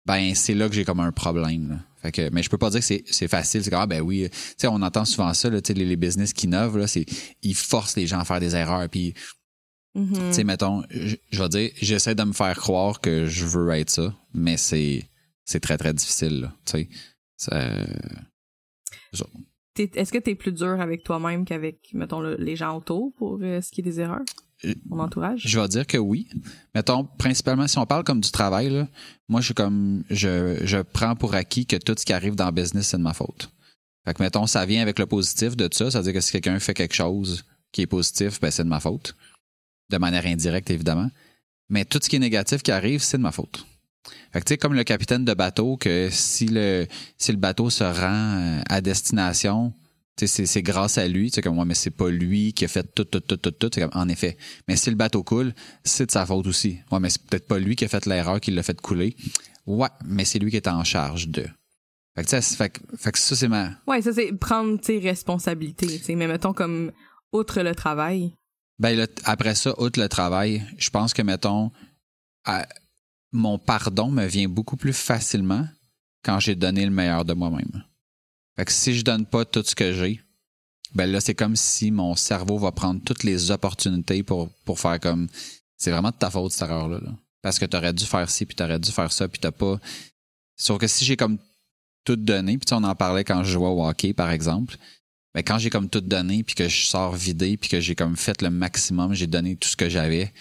ben 0.06 0.36
c'est 0.36 0.54
là 0.54 0.70
que 0.70 0.76
j'ai 0.76 0.86
comme 0.86 1.00
un 1.00 1.12
problème. 1.12 1.82
Fait 2.02 2.12
que, 2.12 2.30
mais 2.32 2.44
je 2.44 2.50
peux 2.50 2.58
pas 2.58 2.70
dire 2.70 2.80
que 2.80 2.86
c'est 2.86 3.28
facile. 3.28 3.64
C'est 3.64 3.70
comme, 3.70 3.82
ah, 3.82 3.88
ben 3.88 4.02
oui, 4.02 4.30
tu 4.30 4.38
sais, 4.58 4.68
on 4.68 4.82
entend 4.82 5.06
souvent 5.06 5.34
ça, 5.34 5.50
là, 5.50 5.60
les, 5.68 5.86
les 5.86 5.96
business 5.96 6.34
qui 6.34 6.46
innovent, 6.46 6.78
là, 6.78 6.86
ils 7.42 7.56
forcent 7.56 7.96
les 7.96 8.08
gens 8.08 8.20
à 8.20 8.26
faire 8.26 8.40
des 8.40 8.56
erreurs. 8.56 8.88
Puis, 8.90 9.14
mm-hmm. 9.96 10.28
tu 10.28 10.34
sais, 10.34 10.44
mettons, 10.44 10.84
je, 10.90 11.18
vais 11.32 11.50
dire, 11.50 11.72
j'essaie 11.82 12.16
de 12.16 12.24
me 12.24 12.34
faire 12.34 12.56
croire 12.56 13.02
que 13.02 13.26
je 13.26 13.46
veux 13.46 13.70
être 13.72 13.90
ça, 13.90 14.16
mais 14.34 14.58
c'est, 14.58 15.10
très, 15.62 15.78
très 15.78 15.94
difficile, 15.94 16.52
tu 16.66 16.88
sais. 16.88 16.90
Est-ce 19.78 20.12
que 20.12 20.18
tu 20.18 20.32
es 20.32 20.36
plus 20.36 20.52
dur 20.52 20.82
avec 20.82 21.04
toi-même 21.04 21.46
qu'avec, 21.46 21.94
mettons, 21.94 22.22
les 22.22 22.56
gens 22.56 22.78
autour 22.78 23.14
pour 23.16 23.40
euh, 23.42 23.62
ce 23.62 23.72
qui 23.72 23.82
est 23.82 23.84
des 23.84 24.00
erreurs? 24.00 24.26
Mon 24.86 25.00
entourage? 25.00 25.42
Je 25.46 25.60
vais 25.60 25.68
dire 25.68 25.88
que 25.88 25.98
oui. 25.98 26.28
Mettons, 26.74 27.06
principalement, 27.18 27.68
si 27.68 27.78
on 27.78 27.86
parle 27.86 28.04
comme 28.04 28.22
du 28.22 28.32
travail, 28.32 28.70
là, 28.70 28.88
moi, 29.30 29.42
je 29.42 29.46
suis 29.46 29.54
comme, 29.54 30.04
je, 30.10 30.60
je 30.64 30.78
prends 30.78 31.16
pour 31.16 31.36
acquis 31.36 31.66
que 31.66 31.76
tout 31.76 31.96
ce 31.98 32.06
qui 32.06 32.14
arrive 32.14 32.36
dans 32.36 32.48
le 32.48 32.52
business, 32.52 32.88
c'est 32.88 32.98
de 32.98 33.04
ma 33.04 33.14
faute. 33.14 33.52
Fait 34.06 34.14
que, 34.14 34.24
mettons, 34.24 34.48
ça 34.48 34.66
vient 34.66 34.82
avec 34.82 35.00
le 35.00 35.06
positif 35.06 35.56
de 35.58 35.70
ça. 35.72 35.92
Ça 35.92 36.00
veut 36.00 36.06
dire 36.06 36.14
que 36.14 36.22
si 36.22 36.32
quelqu'un 36.32 36.60
fait 36.60 36.74
quelque 36.74 36.96
chose 36.96 37.44
qui 37.72 37.82
est 37.82 37.88
positif, 37.88 38.40
ben, 38.40 38.52
c'est 38.52 38.64
de 38.64 38.70
ma 38.70 38.80
faute. 38.80 39.16
De 39.90 39.98
manière 39.98 40.26
indirecte, 40.26 40.70
évidemment. 40.72 41.10
Mais 41.70 41.86
tout 41.86 42.00
ce 42.02 42.10
qui 42.10 42.16
est 42.16 42.20
négatif 42.20 42.64
qui 42.64 42.72
arrive, 42.72 43.02
c'est 43.02 43.18
de 43.18 43.24
ma 43.24 43.32
faute. 43.32 43.66
Fait 44.32 44.40
que, 44.40 44.46
tu 44.46 44.54
sais, 44.54 44.58
comme 44.58 44.74
le 44.74 44.84
capitaine 44.84 45.26
de 45.26 45.34
bateau, 45.34 45.78
que 45.78 46.10
si 46.10 46.48
le, 46.48 46.88
si 47.18 47.32
le 47.32 47.38
bateau 47.38 47.70
se 47.70 47.84
rend 47.84 48.40
euh, 48.40 48.62
à 48.70 48.82
destination, 48.82 49.74
c'est 50.26 50.62
grâce 50.64 50.98
à 50.98 51.08
lui. 51.08 51.30
C'est 51.32 51.42
comme, 51.42 51.56
moi, 51.56 51.66
mais 51.66 51.76
c'est 51.76 51.92
pas 51.92 52.10
lui 52.10 52.54
qui 52.54 52.66
a 52.66 52.68
fait 52.68 52.84
tout, 52.94 53.06
tout, 53.06 53.20
tout, 53.20 53.38
tout, 53.38 53.52
tout. 53.52 53.70
Comme, 53.70 53.92
en 53.94 54.10
effet. 54.10 54.38
Mais 54.68 54.76
si 54.76 54.90
le 54.90 54.96
bateau 54.96 55.24
coule, 55.24 55.54
c'est 55.84 56.08
de 56.08 56.12
sa 56.12 56.26
faute 56.26 56.48
aussi. 56.48 56.80
Ouais, 56.92 57.00
mais 57.00 57.10
c'est 57.10 57.22
peut-être 57.22 57.48
pas 57.48 57.60
lui 57.60 57.76
qui 57.76 57.86
a 57.86 57.88
fait 57.88 58.06
l'erreur 58.06 58.40
qui 58.40 58.52
l'a 58.52 58.64
fait 58.64 58.80
couler. 58.82 59.16
Ouais, 59.66 59.90
mais 60.06 60.26
c'est 60.26 60.40
lui 60.40 60.50
qui 60.50 60.58
est 60.58 60.68
en 60.68 60.84
charge 60.84 61.28
de. 61.28 61.46
Fait 62.16 62.24
que, 62.24 62.42
fait, 62.42 62.82
fait 62.98 63.12
que 63.12 63.20
ça, 63.20 63.36
c'est 63.36 63.48
ma. 63.48 63.72
Ouais, 63.86 64.02
ça, 64.02 64.12
c'est 64.12 64.32
prendre 64.34 64.80
tes 64.80 64.98
responsabilités. 64.98 66.16
Mais 66.16 66.28
mettons, 66.28 66.54
comme, 66.54 66.92
outre 67.32 67.62
le 67.62 67.76
travail. 67.76 68.34
Ben, 68.80 69.08
après 69.24 69.56
ça, 69.56 69.80
outre 69.80 70.00
le 70.00 70.10
travail, 70.10 70.64
je 70.78 70.90
pense 70.90 71.14
que, 71.14 71.22
mettons, 71.22 71.72
mon 73.32 73.60
pardon 73.60 74.10
me 74.10 74.26
vient 74.26 74.48
beaucoup 74.48 74.78
plus 74.78 74.94
facilement 74.94 75.68
quand 76.24 76.40
j'ai 76.40 76.56
donné 76.56 76.86
le 76.86 76.92
meilleur 76.92 77.26
de 77.26 77.34
moi-même. 77.34 77.84
Fait 78.58 78.66
que 78.66 78.72
si 78.72 78.96
je 78.96 79.04
donne 79.04 79.26
pas 79.26 79.46
tout 79.46 79.64
ce 79.64 79.76
que 79.76 79.94
j'ai, 79.94 80.20
ben 80.96 81.12
là, 81.12 81.22
c'est 81.22 81.36
comme 81.36 81.56
si 81.56 81.92
mon 81.92 82.16
cerveau 82.16 82.58
va 82.58 82.72
prendre 82.72 83.02
toutes 83.04 83.24
les 83.24 83.52
opportunités 83.52 84.24
pour, 84.24 84.50
pour 84.66 84.80
faire 84.80 85.00
comme. 85.00 85.28
C'est 85.78 85.92
vraiment 85.92 86.10
de 86.10 86.16
ta 86.16 86.32
faute, 86.32 86.52
cette 86.52 86.64
erreur-là. 86.64 87.00
là. 87.00 87.12
Parce 87.42 87.60
que 87.60 87.66
t'aurais 87.66 87.94
dû 87.94 88.06
faire 88.06 88.30
ci, 88.30 88.46
puis 88.46 88.56
t'aurais 88.56 88.80
dû 88.80 88.92
faire 88.92 89.12
ça, 89.12 89.28
puis 89.28 89.40
t'as 89.40 89.52
pas. 89.52 89.80
Sauf 90.56 90.80
que 90.80 90.88
si 90.88 91.06
j'ai 91.06 91.16
comme 91.16 91.38
tout 92.04 92.16
donné, 92.16 92.58
puis 92.58 92.66
tu 92.66 92.74
on 92.74 92.84
en 92.84 92.96
parlait 92.96 93.24
quand 93.24 93.44
je 93.44 93.52
jouais 93.52 93.68
au 93.68 93.86
hockey, 93.86 94.14
par 94.14 94.32
exemple. 94.32 94.76
Mais 95.36 95.44
quand 95.44 95.60
j'ai 95.60 95.70
comme 95.70 95.88
tout 95.88 96.02
donné, 96.02 96.44
puis 96.44 96.56
que 96.56 96.68
je 96.68 96.86
sors 96.88 97.16
vidé, 97.16 97.58
puis 97.58 97.70
que 97.70 97.80
j'ai 97.80 97.94
comme 97.94 98.16
fait 98.16 98.42
le 98.42 98.50
maximum, 98.50 99.14
j'ai 99.14 99.28
donné 99.28 99.56
tout 99.56 99.70
ce 99.70 99.78
que 99.78 99.88
j'avais. 99.88 100.34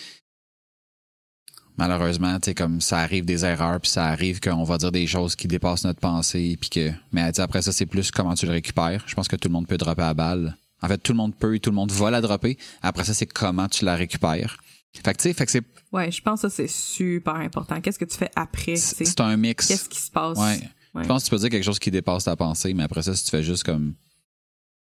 Malheureusement, 1.79 2.39
tu 2.41 2.47
sais, 2.47 2.55
comme 2.55 2.81
ça 2.81 2.99
arrive 2.99 3.25
des 3.25 3.45
erreurs, 3.45 3.81
puis 3.81 3.91
ça 3.91 4.07
arrive 4.07 4.41
qu'on 4.41 4.65
va 4.65 4.79
dire 4.79 4.93
des 4.93 5.07
choses 5.07 5.37
qui 5.37 5.47
dépassent 5.47 5.85
notre 5.85 6.01
pensée, 6.01 6.57
puis 6.61 6.71
que. 6.71 6.91
Mais 7.13 7.39
après 7.39 7.63
ça, 7.63 7.73
c'est 7.73 7.87
plus 7.87 8.11
comment 8.11 8.35
tu 8.35 8.47
le 8.47 8.53
récupères. 8.53 9.05
Je 9.07 9.15
pense 9.15 9.29
que 9.29 9.37
tout 9.37 9.49
le 9.49 9.53
monde 9.53 9.67
peut 9.67 9.77
dropper 9.77 10.03
à 10.03 10.15
balle. 10.15 10.57
En 10.83 10.89
fait, 10.89 10.99
tout 10.99 11.13
le 11.13 11.17
monde 11.17 11.35
peut 11.35 11.55
et 11.55 11.61
tout 11.61 11.71
le 11.71 11.77
monde 11.77 11.93
va 11.93 12.11
la 12.11 12.21
dropper. 12.21 12.59
Après 12.83 13.05
ça, 13.05 13.15
c'est 13.15 13.27
comment 13.27 13.69
tu 13.69 13.85
la 13.85 13.97
récupères. 13.97 14.59
Fait 15.05 15.13
que 15.13 15.19
tu 15.19 15.29
sais, 15.29 15.35
fait 15.35 15.45
que 15.45 15.53
c'est 15.53 15.63
Ouais, 15.93 16.11
je 16.11 16.21
pense 16.21 16.43
que 16.43 16.49
ça, 16.49 16.57
c'est 16.57 16.69
super 16.69 17.37
important. 17.37 17.81
Qu'est-ce 17.81 17.99
que 17.99 18.05
tu 18.05 18.17
fais 18.17 18.31
après, 18.35 18.77
c'est 18.77 19.21
un 19.21 19.37
mix. 19.37 19.67
Qu'est-ce 19.67 19.89
qui 19.89 20.01
se 20.01 20.11
passe? 20.11 20.39
Ouais. 20.39 20.61
Ouais. 20.95 21.03
Je 21.03 21.09
pense 21.09 21.23
que 21.23 21.29
tu 21.29 21.31
peux 21.31 21.41
dire 21.41 21.51
quelque 21.51 21.65
chose 21.65 21.79
qui 21.79 21.91
dépasse 21.91 22.25
ta 22.25 22.37
pensée, 22.37 22.73
mais 22.75 22.83
après 22.83 23.03
ça, 23.03 23.15
si 23.15 23.25
tu 23.25 23.31
fais 23.31 23.43
juste 23.43 23.65
comme. 23.65 23.95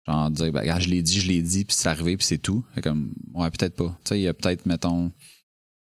Genre 0.06 0.30
dire, 0.30 0.52
ben, 0.52 0.80
je 0.80 0.88
l'ai 0.88 1.02
dit, 1.02 1.20
je 1.20 1.28
l'ai 1.28 1.42
dit, 1.42 1.64
puis 1.64 1.76
c'est 1.76 1.88
arrivé, 1.88 2.16
puis 2.16 2.26
c'est 2.26 2.38
tout. 2.38 2.64
Fait 2.75 2.80
comme, 2.80 3.12
ouais, 3.35 3.50
peut-être 3.50 3.76
pas. 3.76 3.97
Tu 4.04 4.09
sais, 4.09 4.18
il 4.18 4.23
y 4.23 4.28
a 4.28 4.35
peut-être, 4.35 4.66
mettons, 4.66 5.12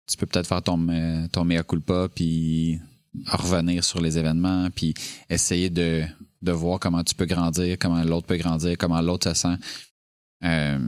tu 0.10 0.18
peux 0.18 0.26
peut-être 0.26 0.48
faire 0.48 0.62
ton, 0.62 0.88
euh, 0.90 1.28
ton 1.32 1.46
mea 1.46 1.64
culpa, 1.64 2.08
puis 2.14 2.80
revenir 3.28 3.84
sur 3.84 4.02
les 4.02 4.18
événements, 4.18 4.70
puis 4.76 4.94
essayer 5.30 5.70
de, 5.70 6.04
de 6.42 6.52
voir 6.52 6.80
comment 6.80 7.04
tu 7.04 7.16
peux 7.16 7.26
grandir, 7.26 7.78
comment 7.80 8.04
l'autre 8.04 8.28
peut 8.28 8.38
grandir, 8.38 8.78
comment 8.78 9.02
l'autre 9.02 9.30
se 9.30 9.36
sent. 9.36 9.56
Euh, 10.44 10.80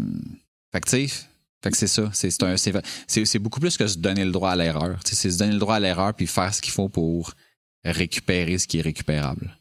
fait 0.71 0.81
que, 0.81 0.89
tu 0.89 1.07
sais, 1.07 1.25
fait 1.63 1.71
que 1.71 1.77
c'est 1.77 1.87
ça. 1.87 2.09
C'est 2.13 3.39
beaucoup 3.39 3.59
plus 3.59 3.77
que 3.77 3.85
se 3.87 3.97
donner 3.97 4.25
le 4.25 4.31
droit 4.31 4.51
à 4.51 4.55
l'erreur. 4.55 4.99
C'est 5.05 5.29
se 5.29 5.37
donner 5.37 5.53
le 5.53 5.59
droit 5.59 5.75
à 5.75 5.79
l'erreur, 5.79 6.13
puis 6.13 6.25
faire 6.27 6.53
ce 6.53 6.61
qu'il 6.61 6.73
faut 6.73 6.89
pour 6.89 7.33
récupérer 7.83 8.57
ce 8.57 8.67
qui 8.67 8.79
est 8.79 8.81
récupérable. 8.81 9.57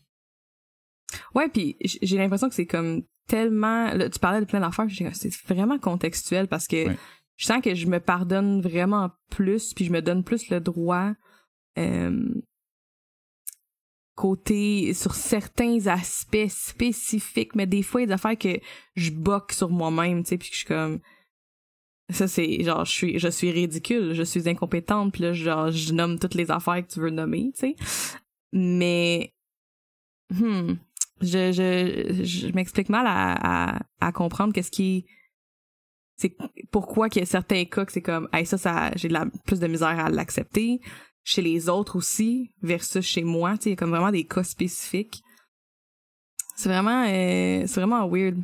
Ouais, 1.35 1.49
puis 1.49 1.77
j'ai 1.81 2.17
l'impression 2.17 2.49
que 2.49 2.55
c'est 2.55 2.67
comme 2.67 3.03
tellement. 3.27 3.93
là, 3.93 4.09
tu 4.09 4.19
parlais 4.19 4.41
de 4.41 4.45
plein 4.45 4.61
d'affaires, 4.61 4.87
c'est 5.13 5.35
vraiment 5.49 5.79
contextuel 5.79 6.49
parce 6.49 6.67
que 6.67 6.89
Ouais. 6.89 6.99
Je 7.41 7.47
sens 7.47 7.63
que 7.63 7.75
je 7.75 7.87
me 7.87 8.01
pardonne 8.01 8.61
vraiment 8.61 9.11
plus, 9.31 9.73
puis 9.73 9.87
je 9.87 9.93
me 9.93 10.03
donne 10.03 10.23
plus 10.25 10.51
le 10.51 10.61
droit. 10.61 11.13
euh, 11.79 12.35
côté 14.17 14.93
sur 14.93 15.15
certains 15.15 15.87
aspects 15.87 16.49
spécifiques 16.49 17.55
mais 17.55 17.67
des 17.67 17.83
fois 17.83 18.03
il 18.03 18.05
y 18.05 18.05
a 18.05 18.09
des 18.09 18.13
affaires 18.13 18.37
que 18.37 18.61
je 18.95 19.11
boque 19.13 19.53
sur 19.53 19.71
moi-même 19.71 20.23
tu 20.25 20.31
sais 20.31 20.37
puis 20.39 20.51
que 20.51 20.55
je 20.55 20.59
suis 20.59 20.69
comme 20.69 21.01
ça 22.11 22.29
c'est 22.29 22.63
genre 22.63 22.85
je 22.85 22.91
suis 22.91 23.19
je 23.19 23.29
suis 23.29 23.51
ridicule 23.51 24.13
je 24.13 24.23
suis 24.23 24.47
incompétente 24.47 25.13
puis 25.15 25.23
là 25.23 25.33
genre 25.33 25.71
je 25.71 25.95
nomme 25.95 26.19
toutes 26.19 26.35
les 26.35 26.51
affaires 26.51 26.87
que 26.87 26.93
tu 26.93 27.01
veux 27.01 27.09
nommer 27.09 27.51
tu 27.55 27.61
sais 27.61 27.77
mais 28.53 29.33
hmm, 30.31 30.75
je 31.23 31.53
je 31.53 32.23
je 32.23 32.53
m'explique 32.53 32.91
mal 32.91 33.07
à, 33.07 33.77
à 33.77 33.81
à 34.01 34.13
comprendre 34.13 34.53
qu'est-ce 34.53 34.71
qui 34.71 35.07
c'est 36.21 36.37
pourquoi 36.71 37.09
qu'il 37.09 37.21
y 37.21 37.23
a 37.23 37.27
certains 37.27 37.65
cas 37.65 37.87
que 37.87 37.93
c'est 37.93 38.03
comme 38.03 38.29
hey, 38.33 38.45
ça 38.45 38.59
ça 38.59 38.91
j'ai 38.95 39.09
de 39.09 39.17
plus 39.47 39.59
de 39.59 39.67
misère 39.67 39.99
à 39.99 40.11
l'accepter. 40.11 40.81
Chez 41.23 41.43
les 41.43 41.69
autres 41.69 41.97
aussi 41.97 42.53
versus 42.63 43.05
chez 43.05 43.25
moi 43.25 43.57
tu 43.57 43.65
sais 43.65 43.71
il 43.71 43.73
y 43.73 43.75
a 43.75 43.77
comme 43.77 43.91
vraiment 43.91 44.11
des 44.11 44.25
cas 44.25 44.45
spécifiques. 44.45 45.23
C'est 46.57 46.69
vraiment 46.69 47.05
euh, 47.09 47.65
c'est 47.67 47.81
vraiment 47.81 48.07
weird. 48.09 48.37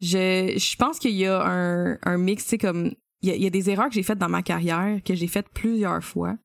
Je 0.00 0.54
je 0.56 0.76
pense 0.76 0.98
qu'il 0.98 1.12
y 1.14 1.26
a 1.26 1.42
un 1.46 1.98
un 2.02 2.18
mix 2.18 2.46
tu 2.46 2.58
comme 2.58 2.92
il 3.22 3.34
y 3.34 3.46
a, 3.46 3.50
des 3.50 3.70
erreurs 3.70 3.88
que 3.88 3.94
j'ai 3.94 4.02
faites 4.02 4.18
dans 4.18 4.28
ma 4.28 4.42
carrière 4.42 5.00
que 5.04 5.14
j'ai 5.14 5.26
faites 5.26 5.48
plusieurs 5.50 6.02
fois 6.04 6.36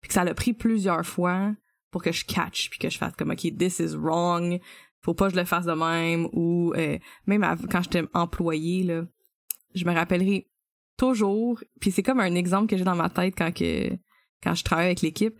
puis 0.00 0.08
que 0.08 0.14
ça 0.14 0.24
l'a 0.24 0.34
pris 0.34 0.52
plusieurs 0.54 1.04
fois 1.04 1.54
pour 1.90 2.02
que 2.02 2.12
je 2.12 2.24
catch 2.24 2.70
puis 2.70 2.78
que 2.78 2.88
je 2.88 2.98
fasse 2.98 3.14
comme 3.16 3.30
ok 3.30 3.56
this 3.58 3.78
is 3.80 3.96
wrong 3.96 4.58
faut 5.02 5.14
pas 5.14 5.26
que 5.26 5.34
je 5.34 5.40
le 5.40 5.44
fasse 5.44 5.66
de 5.66 5.72
même 5.72 6.28
ou 6.32 6.72
euh, 6.76 6.98
même 7.26 7.42
av- 7.42 7.66
quand 7.70 7.82
j'étais 7.82 8.04
employée 8.14 8.84
là 8.84 9.02
je 9.74 9.84
me 9.84 9.92
rappellerai 9.92 10.48
toujours 10.96 11.62
puis 11.80 11.90
c'est 11.90 12.02
comme 12.02 12.20
un 12.20 12.34
exemple 12.34 12.68
que 12.68 12.76
j'ai 12.76 12.84
dans 12.84 12.96
ma 12.96 13.08
tête 13.08 13.34
quand 13.36 13.52
que 13.52 13.90
quand 14.42 14.54
je 14.54 14.64
travaillais 14.64 14.88
avec 14.88 15.02
l'équipe. 15.02 15.34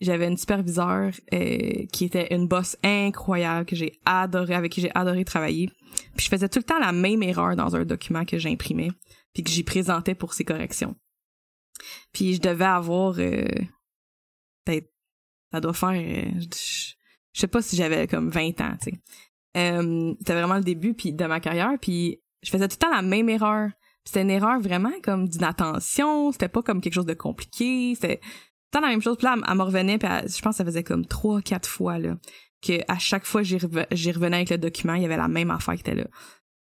J'avais 0.00 0.26
une 0.26 0.36
superviseure 0.36 1.12
euh, 1.32 1.86
qui 1.92 2.04
était 2.04 2.34
une 2.34 2.48
boss 2.48 2.76
incroyable 2.82 3.64
que 3.64 3.76
j'ai 3.76 3.98
adoré 4.04 4.54
avec 4.54 4.72
qui 4.72 4.80
j'ai 4.80 4.90
adoré 4.94 5.24
travailler. 5.24 5.70
Puis 6.16 6.24
je 6.24 6.28
faisais 6.28 6.48
tout 6.48 6.58
le 6.58 6.64
temps 6.64 6.78
la 6.78 6.92
même 6.92 7.22
erreur 7.22 7.56
dans 7.56 7.76
un 7.76 7.84
document 7.84 8.24
que 8.24 8.38
j'imprimais 8.38 8.90
puis 9.32 9.44
que 9.44 9.50
j'y 9.50 9.62
présentais 9.62 10.14
pour 10.14 10.34
ses 10.34 10.44
corrections. 10.44 10.96
Puis 12.12 12.34
je 12.34 12.40
devais 12.40 12.64
avoir 12.64 13.18
euh, 13.18 13.46
peut-être 14.64 14.92
ça 15.52 15.60
doit 15.60 15.74
faire 15.74 15.90
euh, 15.90 16.30
je 16.40 16.94
je 17.32 17.40
sais 17.40 17.48
pas 17.48 17.62
si 17.62 17.74
j'avais 17.74 18.06
comme 18.06 18.30
20 18.30 18.60
ans 18.60 18.76
tu 18.80 18.90
sais. 18.90 19.00
Euh, 19.56 20.14
c'était 20.18 20.34
vraiment 20.34 20.56
le 20.56 20.64
début 20.64 20.94
puis 20.94 21.12
de 21.12 21.24
ma 21.24 21.40
carrière 21.40 21.72
puis 21.80 22.20
je 22.44 22.50
faisais 22.50 22.68
tout 22.68 22.76
le 22.80 22.86
temps 22.86 22.94
la 22.94 23.02
même 23.02 23.28
erreur. 23.28 23.70
C'était 24.04 24.22
une 24.22 24.30
erreur 24.30 24.60
vraiment 24.60 24.92
comme 25.02 25.28
d'inattention 25.28 26.30
c'était 26.30 26.48
pas 26.48 26.62
comme 26.62 26.80
quelque 26.80 26.94
chose 26.94 27.06
de 27.06 27.14
compliqué 27.14 27.94
c'était 27.94 28.18
tout 28.18 28.22
le 28.22 28.80
temps 28.80 28.80
la 28.82 28.88
même 28.88 29.02
chose. 29.02 29.16
Puis 29.16 29.24
là 29.24 29.36
elle, 29.48 29.56
me 29.56 29.62
revenait 29.62 29.98
puis 29.98 30.08
je 30.08 30.42
pense 30.42 30.52
que 30.52 30.56
ça 30.58 30.64
faisait 30.64 30.84
comme 30.84 31.06
trois 31.06 31.40
quatre 31.40 31.68
fois 31.68 31.98
là 31.98 32.16
que 32.62 32.80
à 32.88 32.98
chaque 32.98 33.24
fois 33.24 33.42
j'y 33.42 33.56
reve- 33.58 33.86
j'y 33.90 34.12
revenais 34.12 34.36
avec 34.36 34.50
le 34.50 34.58
document 34.58 34.94
il 34.94 35.02
y 35.02 35.04
avait 35.06 35.16
la 35.16 35.28
même 35.28 35.50
affaire 35.50 35.74
qui 35.74 35.80
était 35.80 35.94
là. 35.94 36.06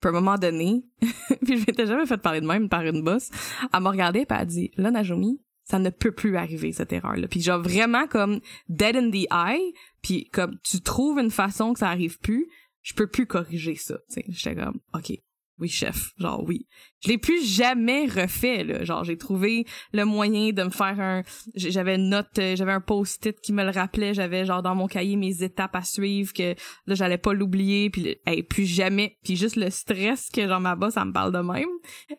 Puis 0.01 0.09
à 0.09 0.11
un 0.11 0.13
moment 0.13 0.37
donné 0.37 0.85
puis 1.45 1.59
je 1.59 1.65
m'étais 1.67 1.87
jamais 1.87 2.07
fait 2.07 2.17
parler 2.19 2.41
de 2.41 2.47
même 2.47 2.69
par 2.69 2.83
une 2.83 3.03
boss 3.03 3.31
elle 3.73 3.81
m'a 3.81 3.91
regardé 3.91 4.25
puis 4.25 4.37
elle 4.37 4.43
a 4.43 4.47
dit 4.47 4.71
là 4.77 4.91
Najomi 4.91 5.41
ça 5.65 5.79
ne 5.79 5.91
peut 5.91 6.13
plus 6.13 6.37
arriver 6.37 6.73
cette 6.73 6.93
erreur 6.93 7.17
là 7.17 7.29
puis 7.29 7.41
genre 7.41 7.61
vraiment 7.61 8.07
comme 8.07 8.41
dead 8.69 8.97
in 8.97 9.11
the 9.11 9.27
eye 9.33 9.73
puis 10.03 10.29
comme 10.33 10.59
tu 10.65 10.81
trouves 10.81 11.19
une 11.19 11.31
façon 11.31 11.73
que 11.73 11.79
ça 11.81 11.89
arrive 11.89 12.19
plus 12.19 12.47
je 12.83 12.95
peux 12.95 13.07
plus 13.07 13.27
corriger 13.27 13.77
ça 13.77 13.97
tu 14.13 14.23
j'étais 14.29 14.57
comme 14.57 14.81
ok 14.93 15.13
oui 15.59 15.69
chef. 15.69 16.13
Genre 16.19 16.43
oui. 16.47 16.67
Je 17.05 17.09
l'ai 17.09 17.19
plus 17.19 17.45
jamais 17.45 18.07
refait 18.07 18.65
là. 18.65 18.85
Genre 18.85 19.05
j'ai 19.05 19.17
trouvé 19.17 19.65
le 19.93 20.05
moyen 20.05 20.53
de 20.53 20.63
me 20.63 20.71
faire 20.71 20.99
un 21.01 21.23
j'avais 21.55 21.97
une 21.97 22.09
note 22.09 22.39
euh, 22.39 22.57
j'avais 22.57 22.73
un 22.73 22.81
post-it 22.81 23.39
qui 23.41 23.53
me 23.53 23.65
le 23.65 23.71
rappelait. 23.71 24.15
J'avais 24.15 24.45
genre 24.45 24.63
dans 24.63 24.75
mon 24.75 24.87
cahier 24.87 25.17
mes 25.17 25.43
étapes 25.43 25.77
à 25.77 25.83
suivre 25.83 26.33
que 26.33 26.55
là 26.87 26.95
j'allais 26.95 27.19
pas 27.19 27.33
l'oublier. 27.33 27.91
Puis 27.91 28.19
plus 28.49 28.67
jamais. 28.67 29.19
Puis 29.23 29.37
juste 29.37 29.57
le 29.57 29.71
stress 29.71 30.31
que 30.31 30.47
genre 30.47 30.61
ma 30.61 30.75
boss 30.75 30.95
ça 30.95 31.05
me 31.05 31.13
parle 31.13 31.33
de 31.33 31.39
même. 31.39 31.69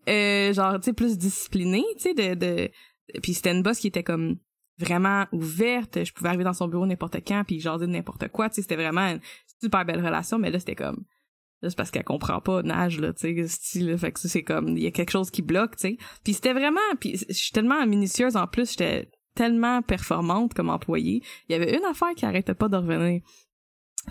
Euh, 0.09 0.53
genre 0.53 0.79
tu 0.79 0.85
sais 0.85 0.93
plus 0.93 1.17
discipliné 1.17 1.83
tu 1.97 2.03
sais 2.03 2.13
de, 2.13 2.35
de 2.35 2.71
puis 3.21 3.33
c'était 3.33 3.51
une 3.51 3.63
boss 3.63 3.79
qui 3.79 3.87
était 3.87 4.03
comme 4.03 4.37
vraiment 4.77 5.25
ouverte. 5.31 6.03
Je 6.03 6.13
pouvais 6.13 6.29
arriver 6.29 6.43
dans 6.43 6.53
son 6.53 6.67
bureau 6.67 6.85
n'importe 6.85 7.17
quand 7.27 7.43
puis 7.45 7.59
jaser 7.59 7.87
de 7.87 7.91
n'importe 7.91 8.29
quoi 8.29 8.49
tu 8.49 8.55
sais. 8.55 8.61
C'était 8.61 8.75
vraiment 8.75 9.01
une 9.01 9.19
super 9.61 9.85
belle 9.85 10.03
relation 10.05 10.37
mais 10.39 10.51
là 10.51 10.59
c'était 10.59 10.75
comme 10.75 11.03
c'est 11.69 11.77
parce 11.77 11.91
qu'elle 11.91 12.03
comprend 12.03 12.41
pas 12.41 12.61
nage 12.63 12.99
là 12.99 13.13
tu 13.13 13.35
sais 13.35 13.47
style 13.47 13.97
fait 13.97 14.11
que 14.11 14.19
c'est 14.19 14.43
comme 14.43 14.69
il 14.69 14.83
y 14.83 14.87
a 14.87 14.91
quelque 14.91 15.11
chose 15.11 15.31
qui 15.31 15.41
bloque 15.41 15.75
tu 15.75 15.89
sais. 15.89 15.97
Puis 16.23 16.33
c'était 16.33 16.53
vraiment 16.53 16.79
puis 16.99 17.17
je 17.17 17.33
suis 17.33 17.51
tellement 17.51 17.85
minutieuse 17.85 18.35
en 18.35 18.47
plus 18.47 18.71
j'étais 18.71 19.09
tellement 19.35 19.81
performante 19.81 20.53
comme 20.53 20.69
employée. 20.69 21.21
Il 21.49 21.53
y 21.53 21.55
avait 21.55 21.75
une 21.75 21.85
affaire 21.85 22.13
qui 22.15 22.25
arrêtait 22.25 22.53
pas 22.53 22.69
de 22.69 22.77
revenir. 22.77 23.21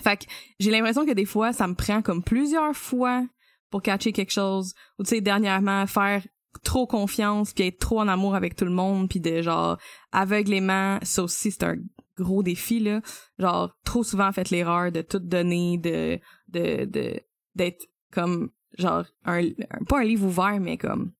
Fait 0.02 0.16
que 0.16 0.25
j'ai 0.59 0.71
l'impression 0.71 1.04
que 1.06 1.12
des 1.12 1.26
fois 1.26 1.52
ça 1.52 1.66
me 1.66 1.75
prend 1.75 2.02
comme 2.02 2.23
plusieurs 2.23 2.75
fois 2.75 3.26
pour 3.71 3.82
catcher 3.82 4.12
quelque 4.12 4.32
chose 4.32 4.75
ou 4.99 5.04
tu 5.04 5.11
sais 5.11 5.21
dernièrement 5.21 5.87
faire 5.87 6.26
trop 6.64 6.87
confiance 6.87 7.52
puis 7.52 7.66
être 7.66 7.78
trop 7.78 8.00
en 8.00 8.09
amour 8.09 8.35
avec 8.35 8.56
tout 8.56 8.64
le 8.64 8.71
monde 8.71 9.09
puis 9.09 9.21
de 9.21 9.42
genre 9.42 9.78
aveuglément 10.12 10.99
ça 11.02 11.23
aussi 11.23 11.50
c'est 11.50 11.64
un 11.64 11.76
gros 12.16 12.42
défi 12.42 12.80
là. 12.80 13.00
Genre 13.38 13.75
trop 13.85 14.02
souvent 14.02 14.32
fait 14.32 14.50
l'erreur 14.50 14.92
de 14.92 15.02
tout 15.02 15.18
donner 15.18 15.78
de 15.78 16.18
de 16.49 16.85
de 16.85 17.21
d'être 17.54 17.87
comme 18.11 18.50
genre 18.78 19.04
un, 19.25 19.42
pas 19.88 20.00
un 20.00 20.04
livre 20.04 20.26
ouvert 20.26 20.61
mais 20.61 20.78
comme 20.78 21.12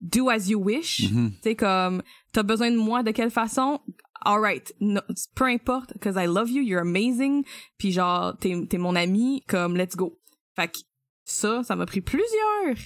do 0.00 0.28
as 0.28 0.48
you 0.48 0.58
wish. 0.58 1.10
Mhm. 1.10 1.32
tu 1.32 1.42
sais 1.42 1.56
comme 1.56 2.02
t'as 2.32 2.42
besoin 2.42 2.70
de 2.70 2.76
moi 2.76 3.02
de 3.02 3.10
quelle 3.10 3.30
façon? 3.30 3.80
Alright 4.22 4.74
no, 4.80 5.00
peu 5.34 5.44
importe 5.44 5.98
cause 5.98 6.16
I 6.16 6.26
love 6.26 6.50
you 6.50 6.62
you're 6.62 6.80
amazing. 6.80 7.44
Puis 7.78 7.92
genre 7.92 8.36
t'es 8.38 8.54
t'es 8.68 8.78
mon 8.78 8.94
ami 8.96 9.42
comme 9.48 9.76
let's 9.76 9.96
go. 9.96 10.18
Fait 10.56 10.68
que 10.68 10.78
ça 11.24 11.62
ça 11.62 11.76
m'a 11.76 11.86
pris 11.86 12.00
plusieurs 12.00 12.76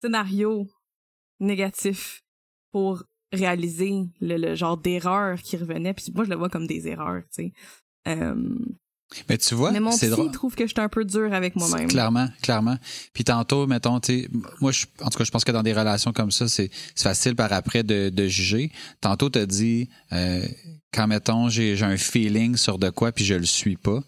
scénarios 0.00 0.66
négatifs 1.40 2.22
pour 2.72 3.04
réaliser 3.32 4.04
le, 4.20 4.36
le 4.36 4.54
genre 4.54 4.76
d'erreur 4.78 5.38
qui 5.40 5.56
revenait. 5.56 5.94
Puis 5.94 6.12
moi 6.14 6.24
je 6.24 6.30
le 6.30 6.36
vois 6.36 6.48
comme 6.48 6.66
des 6.66 6.88
erreurs 6.88 7.22
tu 7.32 7.44
sais. 7.44 7.52
Euh, 8.06 8.58
Mais 9.28 9.38
tu 9.38 9.54
vois, 9.54 9.72
Mais 9.72 9.80
mon 9.80 9.90
c'est 9.90 10.06
psy 10.08 10.10
drôle. 10.16 10.30
trouve 10.32 10.54
que 10.54 10.66
je 10.66 10.72
suis 10.72 10.80
un 10.82 10.88
peu 10.90 11.04
dur 11.04 11.32
avec 11.32 11.56
moi-même. 11.56 11.88
Clairement, 11.88 12.28
clairement. 12.42 12.76
Puis 13.14 13.24
tantôt, 13.24 13.66
mettons, 13.66 14.00
tu 14.00 14.22
sais, 14.24 14.28
moi, 14.60 14.70
je, 14.70 14.84
en 15.00 15.08
tout 15.08 15.16
cas, 15.18 15.24
je 15.24 15.30
pense 15.30 15.44
que 15.44 15.52
dans 15.52 15.62
des 15.62 15.72
relations 15.72 16.12
comme 16.12 16.30
ça, 16.30 16.46
c'est 16.46 16.70
facile 16.94 17.34
par 17.34 17.52
après 17.52 17.82
de, 17.82 18.10
de 18.10 18.26
juger. 18.28 18.70
Tantôt, 19.00 19.30
t'as 19.30 19.46
dit, 19.46 19.88
euh, 20.12 20.46
quand, 20.92 21.06
mettons, 21.06 21.48
j'ai 21.48 21.82
un 21.82 21.96
feeling 21.96 22.56
sur 22.56 22.78
de 22.78 22.90
quoi, 22.90 23.10
puis 23.12 23.24
je 23.24 23.34
le 23.34 23.46
suis 23.46 23.76
pas. 23.76 24.00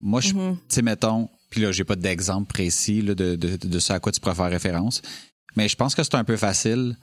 Moi, 0.00 0.20
je, 0.20 0.34
Mhm. 0.34 0.56
tu 0.56 0.62
sais, 0.68 0.82
mettons, 0.82 1.28
puis 1.50 1.60
là, 1.60 1.70
j'ai 1.70 1.84
pas 1.84 1.94
d'exemple 1.96 2.48
précis 2.52 3.02
là, 3.02 3.14
de, 3.14 3.36
de, 3.36 3.56
de 3.56 3.78
ce 3.78 3.92
à 3.92 4.00
quoi 4.00 4.10
tu 4.10 4.20
pourrais 4.20 4.34
faire 4.34 4.50
référence, 4.50 5.00
mais 5.54 5.68
je 5.68 5.76
pense 5.76 5.94
que 5.94 6.02
c'est 6.02 6.14
un 6.16 6.24
peu 6.24 6.36
facile 6.36 6.96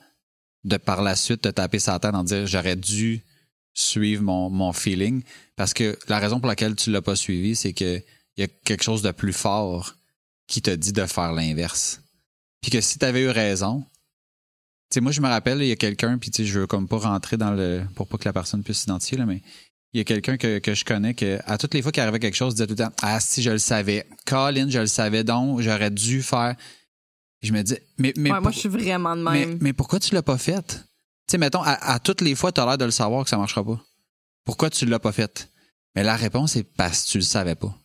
de 0.66 0.76
par 0.76 1.02
la 1.02 1.16
suite 1.16 1.42
te 1.44 1.50
taper 1.50 1.80
sa 1.80 1.98
tête 2.00 2.14
en 2.14 2.24
dire 2.26 2.46
j'aurais 2.46 2.76
dû 2.76 3.22
suivre 3.80 4.22
mon, 4.24 4.50
mon 4.50 4.74
feeling 4.74 5.22
parce 5.56 5.74
que 5.74 5.98
la 6.08 6.20
raison 6.20 6.40
pour 6.40 6.48
laquelle 6.48 6.76
tu 6.76 6.92
l'as 6.92 7.02
pas 7.02 7.16
suivi, 7.16 7.56
c'est 7.56 7.74
que 7.74 7.98
il 8.38 8.42
y 8.42 8.44
a 8.44 8.48
quelque 8.48 8.84
chose 8.84 9.02
de 9.02 9.12
plus 9.12 9.34
fort 9.34 9.96
qui 10.48 10.62
te 10.62 10.72
dit 10.72 10.94
de 10.94 11.06
faire 11.06 11.34
l'inverse. 11.34 12.02
Puis 12.62 12.72
que 12.72 12.82
si 12.82 12.98
tu 13.00 13.06
avais 13.06 13.22
eu 13.22 13.30
raison, 13.30 13.82
tu 14.90 14.96
sais, 14.96 15.02
moi 15.02 15.12
je 15.12 15.22
me 15.22 15.28
rappelle, 15.28 15.62
il 15.62 15.68
y 15.68 15.72
a 15.72 15.76
quelqu'un, 15.76 16.18
puis 16.18 16.32
tu 16.32 16.44
sais, 16.44 16.46
je 16.50 16.60
veux 16.62 16.68
comme 16.68 16.88
pas 16.88 16.98
rentrer 16.98 17.38
dans 17.38 17.52
le 17.52 17.84
pour 17.96 18.08
pas 18.08 18.18
que 18.18 18.26
la 18.26 18.34
personne 18.34 18.64
puisse 18.64 18.80
s'identifier 18.80 19.18
là, 19.18 19.26
mais 19.26 19.42
il 19.94 19.98
y 19.98 20.02
a 20.02 20.04
quelqu'un 20.04 20.38
que, 20.38 20.60
que 20.60 20.74
je 20.74 20.86
connais 20.86 21.14
que 21.14 21.40
à 21.46 21.58
toutes 21.58 21.74
les 21.74 21.82
fois 21.82 21.92
qu'il 21.92 22.02
arrivait 22.02 22.20
quelque 22.20 22.36
chose, 22.36 22.54
il 22.54 22.56
disait 22.58 22.68
tout 22.68 22.74
le 22.74 22.78
temps 22.90 22.96
Ah 23.02 23.20
si 23.20 23.42
je 23.42 23.52
le 23.52 23.58
savais. 23.60 24.06
Colin, 24.26 24.70
je 24.70 24.80
le 24.80 24.88
savais 24.88 25.24
donc, 25.24 25.62
j'aurais 25.62 25.92
dû 25.92 26.22
faire. 26.22 26.56
Je 27.42 27.52
me 27.54 27.62
dis 27.62 27.76
mais 27.98 28.14
mais, 28.18 28.32
Ouais, 28.32 28.40
moi, 28.40 28.42
pour- 28.44 28.52
je 28.52 28.60
suis 28.60 28.70
vraiment 28.70 29.16
de 29.16 29.24
mais, 29.24 29.46
même. 29.46 29.58
mais 29.62 29.74
pourquoi 29.74 30.00
tu 30.00 30.14
l'as 30.14 30.22
pas 30.24 30.38
fait? 30.38 30.84
Tu 31.30 31.34
sais, 31.34 31.38
mettons, 31.38 31.62
à, 31.62 31.74
à 31.74 32.00
toutes 32.00 32.22
les 32.22 32.34
fois, 32.34 32.52
tu 32.52 32.60
as 32.60 32.66
l'air 32.66 32.80
de 32.80 32.86
le 32.86 32.92
savoir 32.92 33.24
que 33.24 33.30
ça 33.30 33.38
marchera 33.38 33.64
pas. 33.64 33.80
Pourquoi 34.46 34.72
tu 34.72 34.88
l'as 34.88 34.98
pas 34.98 35.12
fait? 35.12 35.48
Mais 35.96 36.02
la 36.02 36.16
réponse 36.16 36.56
est 36.56 36.64
parce 36.64 37.04
que 37.04 37.12
tu 37.12 37.18
le 37.20 37.24
savais 37.24 37.54
pas. 37.54 37.78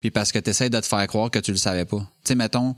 Puis 0.00 0.10
parce 0.10 0.32
que 0.32 0.40
tu 0.40 0.50
essaies 0.50 0.68
de 0.68 0.80
te 0.80 0.84
faire 0.84 1.06
croire 1.06 1.30
que 1.30 1.38
tu 1.38 1.52
le 1.52 1.58
savais 1.58 1.84
pas. 1.84 2.00
Tu 2.00 2.28
sais, 2.28 2.34
mettons. 2.34 2.74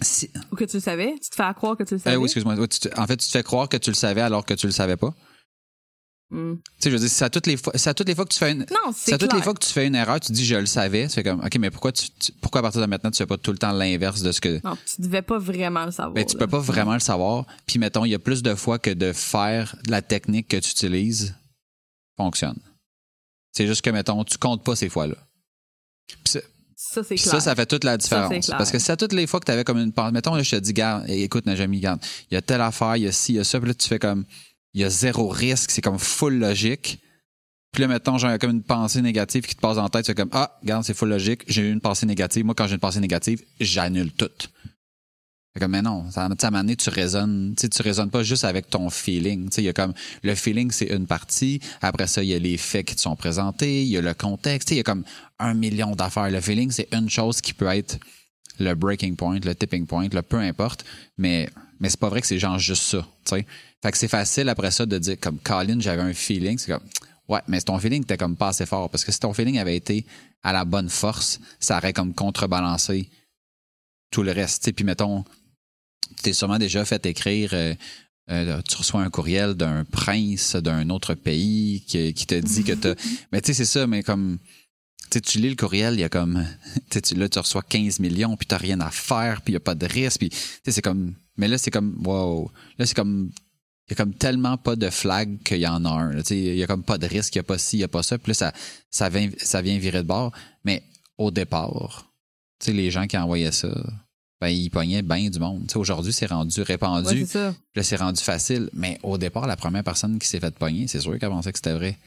Si, 0.00 0.30
Ou 0.50 0.56
que 0.56 0.64
tu 0.64 0.78
le 0.78 0.80
savais? 0.80 1.14
Tu 1.22 1.28
te 1.28 1.34
fais 1.34 1.52
croire 1.54 1.76
que 1.76 1.82
tu 1.82 1.92
le 1.92 2.00
euh, 2.00 2.04
savais? 2.04 2.16
oui, 2.16 2.24
excuse-moi. 2.24 2.54
En 2.54 3.06
fait, 3.06 3.18
tu 3.18 3.26
te 3.26 3.32
fais 3.32 3.42
croire 3.42 3.68
que 3.68 3.76
tu 3.76 3.90
le 3.90 3.94
savais 3.94 4.22
alors 4.22 4.46
que 4.46 4.54
tu 4.54 4.64
le 4.64 4.72
savais 4.72 4.96
pas. 4.96 5.12
Hmm. 6.30 6.56
Tu 6.56 6.60
sais, 6.80 6.90
je 6.90 6.94
veux 6.96 7.00
dire, 7.00 7.08
si 7.08 7.24
à 7.24 7.30
toutes 7.30 7.46
les 7.46 7.56
fois, 7.56 7.72
si 7.76 7.88
à 7.88 7.94
toutes 7.94 8.06
les 8.06 8.14
fois 8.14 8.26
que 8.26 8.32
tu 8.34 8.38
fais 8.38 8.52
une, 8.52 8.58
Non, 8.70 8.92
c'est 8.94 9.14
à 9.14 9.18
toutes 9.18 9.32
les 9.32 9.40
fois 9.40 9.54
que 9.54 9.64
tu 9.64 9.72
fais 9.72 9.86
une 9.86 9.94
erreur, 9.94 10.20
tu 10.20 10.30
dis 10.32 10.44
je 10.44 10.56
le 10.56 10.66
savais, 10.66 11.08
fais 11.08 11.22
comme, 11.22 11.40
OK, 11.40 11.56
mais 11.58 11.70
pourquoi 11.70 11.90
tu, 11.90 12.08
tu- 12.10 12.32
pourquoi 12.42 12.58
à 12.58 12.62
partir 12.62 12.82
de 12.82 12.86
maintenant, 12.86 13.10
tu 13.10 13.16
fais 13.16 13.26
pas 13.26 13.38
tout 13.38 13.50
le 13.50 13.56
temps 13.56 13.72
l'inverse 13.72 14.20
de 14.20 14.30
ce 14.30 14.40
que, 14.42 14.60
Non, 14.62 14.76
tu 14.94 15.00
devais 15.00 15.22
pas 15.22 15.38
vraiment 15.38 15.86
le 15.86 15.90
savoir. 15.90 16.12
Ben, 16.12 16.26
tu 16.26 16.34
là. 16.36 16.40
peux 16.40 16.46
pas 16.50 16.58
vraiment 16.58 16.92
le 16.92 17.00
savoir. 17.00 17.46
Puis, 17.66 17.78
mettons, 17.78 18.04
il 18.04 18.10
y 18.10 18.14
a 18.14 18.18
plus 18.18 18.42
de 18.42 18.54
fois 18.54 18.78
que 18.78 18.90
de 18.90 19.12
faire 19.14 19.74
la 19.86 20.02
technique 20.02 20.48
que 20.48 20.58
tu 20.58 20.70
utilises 20.70 21.34
fonctionne. 22.18 22.58
C'est 23.52 23.66
juste 23.66 23.80
que, 23.82 23.88
mettons, 23.90 24.22
tu 24.24 24.36
comptes 24.36 24.62
pas 24.62 24.76
ces 24.76 24.90
fois-là. 24.90 25.16
Puis 26.08 26.18
ça, 26.26 26.40
Ça, 26.76 27.02
c'est 27.04 27.16
clair. 27.16 27.32
ça, 27.32 27.40
ça 27.40 27.54
fait 27.56 27.66
toute 27.66 27.84
la 27.84 27.96
différence. 27.96 28.32
c'est. 28.44 28.52
Parce 28.52 28.70
que 28.70 28.78
c'est 28.78 28.92
à 28.92 28.96
toutes 28.98 29.14
les 29.14 29.26
fois 29.26 29.40
que 29.40 29.46
tu 29.46 29.52
avais 29.52 29.64
comme 29.64 29.78
une 29.78 29.92
pensée. 29.92 30.12
Mettons, 30.12 30.34
là, 30.34 30.42
je 30.42 30.50
te 30.50 30.56
dis, 30.60 30.72
garde, 30.74 31.08
écoute, 31.08 31.46
Najami, 31.46 31.80
garde, 31.80 32.00
il 32.30 32.34
y 32.34 32.36
a 32.36 32.42
telle 32.42 32.60
affaire, 32.60 32.96
il 32.96 33.04
y 33.04 33.06
a 33.08 33.12
ci, 33.12 33.32
il 33.32 33.36
y 33.36 33.38
a 33.40 33.44
ça. 33.44 33.58
Puis 33.58 33.68
là, 33.68 33.74
tu 33.74 33.88
fais 33.88 33.98
comme, 33.98 34.26
il 34.78 34.82
y 34.82 34.84
a 34.84 34.90
zéro 34.90 35.28
risque, 35.28 35.72
c'est 35.72 35.82
comme 35.82 35.98
full 35.98 36.38
logique. 36.38 37.00
Puis 37.72 37.82
là, 37.82 37.88
mettons, 37.88 38.16
j'ai 38.16 38.38
comme 38.38 38.52
une 38.52 38.62
pensée 38.62 39.02
négative 39.02 39.44
qui 39.44 39.56
te 39.56 39.60
passe 39.60 39.76
en 39.76 39.88
tête, 39.88 40.06
fais 40.06 40.14
comme, 40.14 40.30
ah, 40.30 40.56
regarde, 40.62 40.84
c'est 40.84 40.94
full 40.94 41.08
logique, 41.08 41.42
j'ai 41.48 41.62
eu 41.62 41.72
une 41.72 41.80
pensée 41.80 42.06
négative. 42.06 42.44
Moi, 42.44 42.54
quand 42.54 42.68
j'ai 42.68 42.74
une 42.74 42.80
pensée 42.80 43.00
négative, 43.00 43.42
j'annule 43.58 44.12
tout. 44.12 44.30
Comme, 45.58 45.72
mais 45.72 45.82
non, 45.82 46.08
ça, 46.12 46.24
à 46.24 46.28
un 46.28 46.66
tu 46.76 46.90
raisonnes, 46.90 47.54
tu 47.56 47.62
sais, 47.62 47.68
tu 47.68 47.82
raisonnes 47.82 48.10
pas 48.10 48.22
juste 48.22 48.44
avec 48.44 48.70
ton 48.70 48.88
feeling. 48.88 49.48
Tu 49.48 49.56
sais, 49.56 49.62
il 49.62 49.64
y 49.64 49.68
a 49.68 49.72
comme, 49.72 49.92
le 50.22 50.36
feeling, 50.36 50.70
c'est 50.70 50.86
une 50.86 51.08
partie. 51.08 51.58
Après 51.82 52.06
ça, 52.06 52.22
il 52.22 52.28
y 52.28 52.34
a 52.34 52.38
les 52.38 52.56
faits 52.56 52.86
qui 52.86 52.94
te 52.94 53.00
sont 53.00 53.16
présentés, 53.16 53.82
il 53.82 53.88
y 53.88 53.96
a 53.96 54.00
le 54.00 54.14
contexte. 54.14 54.68
Tu 54.68 54.74
sais, 54.74 54.74
il 54.76 54.78
y 54.78 54.80
a 54.82 54.84
comme 54.84 55.02
un 55.40 55.54
million 55.54 55.96
d'affaires. 55.96 56.30
Le 56.30 56.40
feeling, 56.40 56.70
c'est 56.70 56.86
une 56.94 57.10
chose 57.10 57.40
qui 57.40 57.52
peut 57.52 57.66
être 57.66 57.98
le 58.58 58.74
breaking 58.74 59.14
point, 59.14 59.38
le 59.40 59.54
tipping 59.54 59.86
point, 59.86 60.08
le 60.12 60.22
peu 60.22 60.38
importe. 60.38 60.84
Mais, 61.16 61.48
mais 61.80 61.88
c'est 61.88 62.00
pas 62.00 62.08
vrai 62.08 62.20
que 62.20 62.26
c'est 62.26 62.38
genre 62.38 62.58
juste 62.58 62.82
ça, 62.82 63.06
tu 63.24 63.36
sais. 63.36 63.46
Fait 63.82 63.92
que 63.92 63.98
c'est 63.98 64.08
facile 64.08 64.48
après 64.48 64.70
ça 64.70 64.86
de 64.86 64.98
dire, 64.98 65.16
comme, 65.20 65.38
Colin, 65.38 65.78
j'avais 65.78 66.02
un 66.02 66.12
feeling. 66.12 66.58
C'est 66.58 66.72
comme, 66.72 66.82
ouais, 67.28 67.40
mais 67.46 67.60
ton 67.60 67.78
feeling 67.78 68.02
était 68.02 68.16
comme 68.16 68.36
pas 68.36 68.48
assez 68.48 68.66
fort. 68.66 68.90
Parce 68.90 69.04
que 69.04 69.12
si 69.12 69.20
ton 69.20 69.32
feeling 69.32 69.58
avait 69.58 69.76
été 69.76 70.04
à 70.42 70.52
la 70.52 70.64
bonne 70.64 70.88
force, 70.88 71.38
ça 71.60 71.78
aurait 71.78 71.92
comme 71.92 72.12
contrebalancé 72.12 73.08
tout 74.10 74.22
le 74.22 74.32
reste. 74.32 74.62
tu 74.62 74.66
sais. 74.66 74.72
Puis 74.72 74.84
mettons, 74.84 75.24
tu 76.16 76.22
t'es 76.22 76.32
sûrement 76.32 76.58
déjà 76.58 76.84
fait 76.84 77.04
écrire, 77.06 77.50
euh, 77.52 77.74
euh, 78.30 78.60
tu 78.68 78.76
reçois 78.76 79.02
un 79.02 79.10
courriel 79.10 79.54
d'un 79.54 79.84
prince 79.84 80.56
d'un 80.56 80.90
autre 80.90 81.14
pays 81.14 81.82
qui, 81.86 82.12
qui 82.12 82.26
te 82.26 82.34
dit 82.34 82.64
que 82.64 82.72
t'as. 82.72 82.94
Mais 83.32 83.40
tu 83.40 83.48
sais, 83.48 83.54
c'est 83.54 83.64
ça, 83.64 83.86
mais 83.86 84.02
comme. 84.02 84.38
Tu 85.10 85.18
sais, 85.18 85.20
tu 85.20 85.38
lis 85.38 85.50
le 85.50 85.56
courriel, 85.56 85.94
il 85.94 86.00
y 86.00 86.04
a 86.04 86.08
comme. 86.08 86.44
Tu 86.90 87.14
là, 87.14 87.28
tu 87.28 87.38
reçois 87.38 87.62
15 87.62 88.00
millions, 88.00 88.36
puis 88.36 88.46
t'as 88.46 88.58
rien 88.58 88.80
à 88.80 88.90
faire, 88.90 89.42
puis 89.42 89.52
il 89.52 89.54
n'y 89.54 89.58
a 89.58 89.60
pas 89.60 89.74
de 89.74 89.86
risque, 89.86 90.18
puis. 90.20 90.30
C'est 90.66 90.82
comme. 90.82 91.14
Mais 91.36 91.48
là, 91.48 91.58
c'est 91.58 91.70
comme. 91.70 91.94
Wow. 92.04 92.50
Là, 92.78 92.86
c'est 92.86 92.94
comme. 92.94 93.30
Il 93.88 93.92
y 93.92 93.94
a 93.94 93.96
comme 93.96 94.12
tellement 94.12 94.58
pas 94.58 94.76
de 94.76 94.90
flag 94.90 95.42
qu'il 95.42 95.60
y 95.60 95.66
en 95.66 95.84
a 95.86 95.88
un. 95.88 96.18
Il 96.30 96.56
y 96.56 96.62
a 96.62 96.66
comme 96.66 96.82
pas 96.82 96.98
de 96.98 97.06
risque, 97.06 97.34
il 97.34 97.38
n'y 97.38 97.40
a 97.40 97.44
pas 97.44 97.56
ci, 97.56 97.76
il 97.76 97.80
n'y 97.80 97.84
a 97.84 97.88
pas 97.88 98.02
ça. 98.02 98.18
Puis 98.18 98.30
là, 98.30 98.34
ça, 98.34 98.52
ça, 98.90 99.08
vient, 99.08 99.30
ça 99.38 99.62
vient 99.62 99.78
virer 99.78 100.02
de 100.02 100.06
bord. 100.06 100.30
Mais 100.62 100.82
au 101.16 101.30
départ, 101.30 102.12
tu 102.60 102.66
sais, 102.66 102.72
les 102.74 102.90
gens 102.90 103.06
qui 103.06 103.16
envoyaient 103.16 103.50
ça, 103.50 103.68
ben, 104.40 104.48
ils 104.48 104.70
pognaient 104.70 105.02
bien 105.02 105.30
du 105.30 105.38
monde. 105.38 105.70
Aujourd'hui, 105.74 106.12
c'est 106.12 106.26
rendu 106.26 106.62
répandu. 106.62 107.24
Ouais, 107.24 107.52
Là, 107.74 107.82
c'est 107.82 107.96
rendu 107.96 108.22
facile. 108.22 108.68
Mais 108.72 108.98
au 109.02 109.18
départ, 109.18 109.46
la 109.46 109.56
première 109.56 109.82
personne 109.82 110.18
qui 110.18 110.28
s'est 110.28 110.40
fait 110.40 110.54
pogner, 110.54 110.86
c'est 110.86 111.00
sûr 111.00 111.18
qu'elle 111.18 111.30
pensait 111.30 111.52
que 111.52 111.58
c'était 111.58 111.74
vrai. 111.74 111.98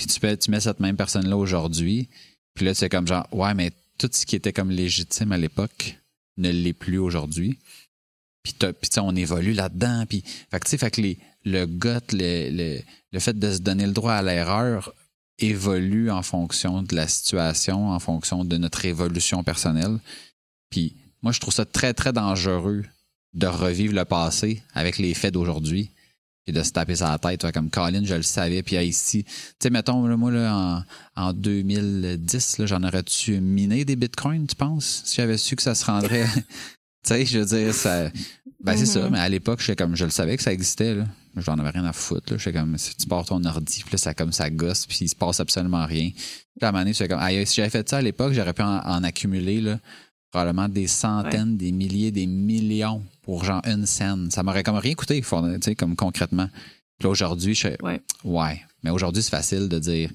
Puis 0.00 0.06
tu, 0.06 0.18
peux, 0.18 0.34
tu 0.34 0.50
mets 0.50 0.60
cette 0.60 0.80
même 0.80 0.96
personne-là 0.96 1.36
aujourd'hui. 1.36 2.08
Puis 2.54 2.64
là, 2.64 2.72
c'est 2.72 2.88
comme 2.88 3.06
genre, 3.06 3.28
ouais, 3.32 3.52
mais 3.52 3.70
tout 3.98 4.08
ce 4.10 4.24
qui 4.24 4.34
était 4.34 4.54
comme 4.54 4.70
légitime 4.70 5.30
à 5.30 5.36
l'époque 5.36 5.94
ne 6.38 6.48
l'est 6.48 6.72
plus 6.72 6.96
aujourd'hui. 6.96 7.58
Puis, 8.42 8.54
puis 8.54 8.90
on 8.96 9.14
évolue 9.14 9.52
là-dedans. 9.52 10.06
Puis, 10.08 10.24
fait 10.50 10.58
que 10.58 10.64
tu 10.64 10.70
sais, 10.70 10.78
fait 10.78 10.90
que 10.90 11.02
le 11.44 11.66
gut, 11.66 12.14
le, 12.14 12.48
le, 12.50 12.80
le 13.12 13.20
fait 13.20 13.38
de 13.38 13.52
se 13.52 13.58
donner 13.58 13.84
le 13.84 13.92
droit 13.92 14.14
à 14.14 14.22
l'erreur 14.22 14.90
évolue 15.38 16.10
en 16.10 16.22
fonction 16.22 16.82
de 16.82 16.96
la 16.96 17.06
situation, 17.06 17.90
en 17.90 17.98
fonction 17.98 18.46
de 18.46 18.56
notre 18.56 18.86
évolution 18.86 19.44
personnelle. 19.44 19.98
Puis 20.70 20.94
moi, 21.20 21.32
je 21.32 21.40
trouve 21.40 21.52
ça 21.52 21.66
très, 21.66 21.92
très 21.92 22.14
dangereux 22.14 22.86
de 23.34 23.46
revivre 23.46 23.94
le 23.94 24.06
passé 24.06 24.62
avec 24.72 24.96
les 24.96 25.12
faits 25.12 25.34
d'aujourd'hui 25.34 25.90
et 26.50 26.52
de 26.52 26.62
se 26.62 26.70
taper 26.72 26.96
sur 26.96 27.06
la 27.08 27.18
tête. 27.18 27.50
Comme 27.52 27.70
Colin, 27.70 28.04
je 28.04 28.14
le 28.14 28.22
savais, 28.22 28.62
puis 28.62 28.76
ici. 28.76 29.24
Tu 29.24 29.30
sais, 29.62 29.70
mettons, 29.70 30.06
là, 30.06 30.16
moi, 30.16 30.30
là, 30.30 30.84
en, 31.16 31.28
en 31.28 31.32
2010, 31.32 32.58
là, 32.58 32.66
j'en 32.66 32.82
aurais-tu 32.82 33.40
miné 33.40 33.84
des 33.84 33.96
bitcoins, 33.96 34.46
tu 34.46 34.56
penses? 34.56 35.02
Si 35.04 35.16
j'avais 35.16 35.38
su 35.38 35.56
que 35.56 35.62
ça 35.62 35.74
se 35.74 35.84
rendrait. 35.84 36.26
tu 36.34 36.42
sais, 37.04 37.24
je 37.26 37.38
veux 37.38 37.46
dire, 37.46 37.74
ça. 37.74 38.10
Ben, 38.62 38.76
c'est 38.76 38.84
ça, 38.86 39.04
Mhm. 39.04 39.12
mais 39.12 39.18
à 39.20 39.28
l'époque, 39.28 39.60
j'étais 39.60 39.82
comme, 39.82 39.96
je 39.96 40.04
le 40.04 40.10
savais 40.10 40.36
que 40.36 40.42
ça 40.42 40.52
existait, 40.52 40.94
là. 40.94 41.06
J'en 41.36 41.54
avais 41.54 41.70
rien 41.70 41.84
à 41.86 41.92
foutre, 41.94 42.32
là. 42.32 42.38
J'étais 42.38 42.58
comme, 42.58 42.76
si 42.76 42.94
tu 42.94 43.06
pars 43.06 43.24
ton 43.24 43.42
ordi, 43.44 43.80
puis 43.82 43.92
là, 43.92 43.98
ça, 43.98 44.12
comme, 44.12 44.32
ça 44.32 44.50
gosse, 44.50 44.84
puis 44.86 44.98
il 45.02 45.08
se 45.08 45.14
passe 45.16 45.40
absolument 45.40 45.86
rien. 45.86 46.10
Puis 46.10 46.20
à 46.60 46.68
un 46.68 46.72
moment 46.72 46.84
donné, 46.84 47.08
comme, 47.08 47.18
ah, 47.20 47.30
si 47.46 47.54
j'avais 47.54 47.70
fait 47.70 47.88
ça 47.88 47.98
à 47.98 48.02
l'époque, 48.02 48.34
j'aurais 48.34 48.52
pu 48.52 48.60
en, 48.62 48.80
en 48.84 49.02
accumuler, 49.02 49.62
là, 49.62 49.78
probablement 50.30 50.68
des 50.68 50.86
centaines, 50.86 51.56
des 51.56 51.72
milliers, 51.72 52.10
des 52.10 52.26
millions 52.26 53.04
pour 53.22 53.44
genre 53.44 53.62
une 53.66 53.86
scène. 53.86 54.30
Ça 54.30 54.42
m'aurait 54.42 54.62
comme 54.62 54.76
rien 54.76 54.94
coûté, 54.94 55.20
faut- 55.22 55.40
tu 55.54 55.62
sais, 55.62 55.74
comme 55.74 55.96
concrètement. 55.96 56.48
Puis 56.98 57.04
là, 57.04 57.10
aujourd'hui, 57.10 57.54
je 57.54 57.68
Ouais. 57.82 58.00
ouais. 58.24 58.62
Mais 58.82 58.90
aujourd'hui, 58.90 59.22
c'est 59.22 59.30
facile 59.30 59.68
de 59.68 59.78
dire, 59.78 60.10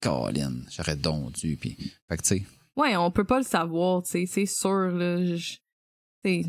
Colin, 0.00 0.54
j'aurais 0.70 0.96
donc 0.96 1.32
dû, 1.32 1.56
puis, 1.56 1.76
fait 2.08 2.16
que, 2.16 2.22
tu 2.22 2.28
sais, 2.28 2.44
Ouais, 2.76 2.94
on 2.96 3.10
peut 3.10 3.24
pas 3.24 3.38
le 3.38 3.44
savoir, 3.44 4.02
tu 4.02 4.10
sais, 4.10 4.26
c'est 4.26 4.44
sûr, 4.46 4.90
là. 4.90 5.18
C'est 6.24 6.44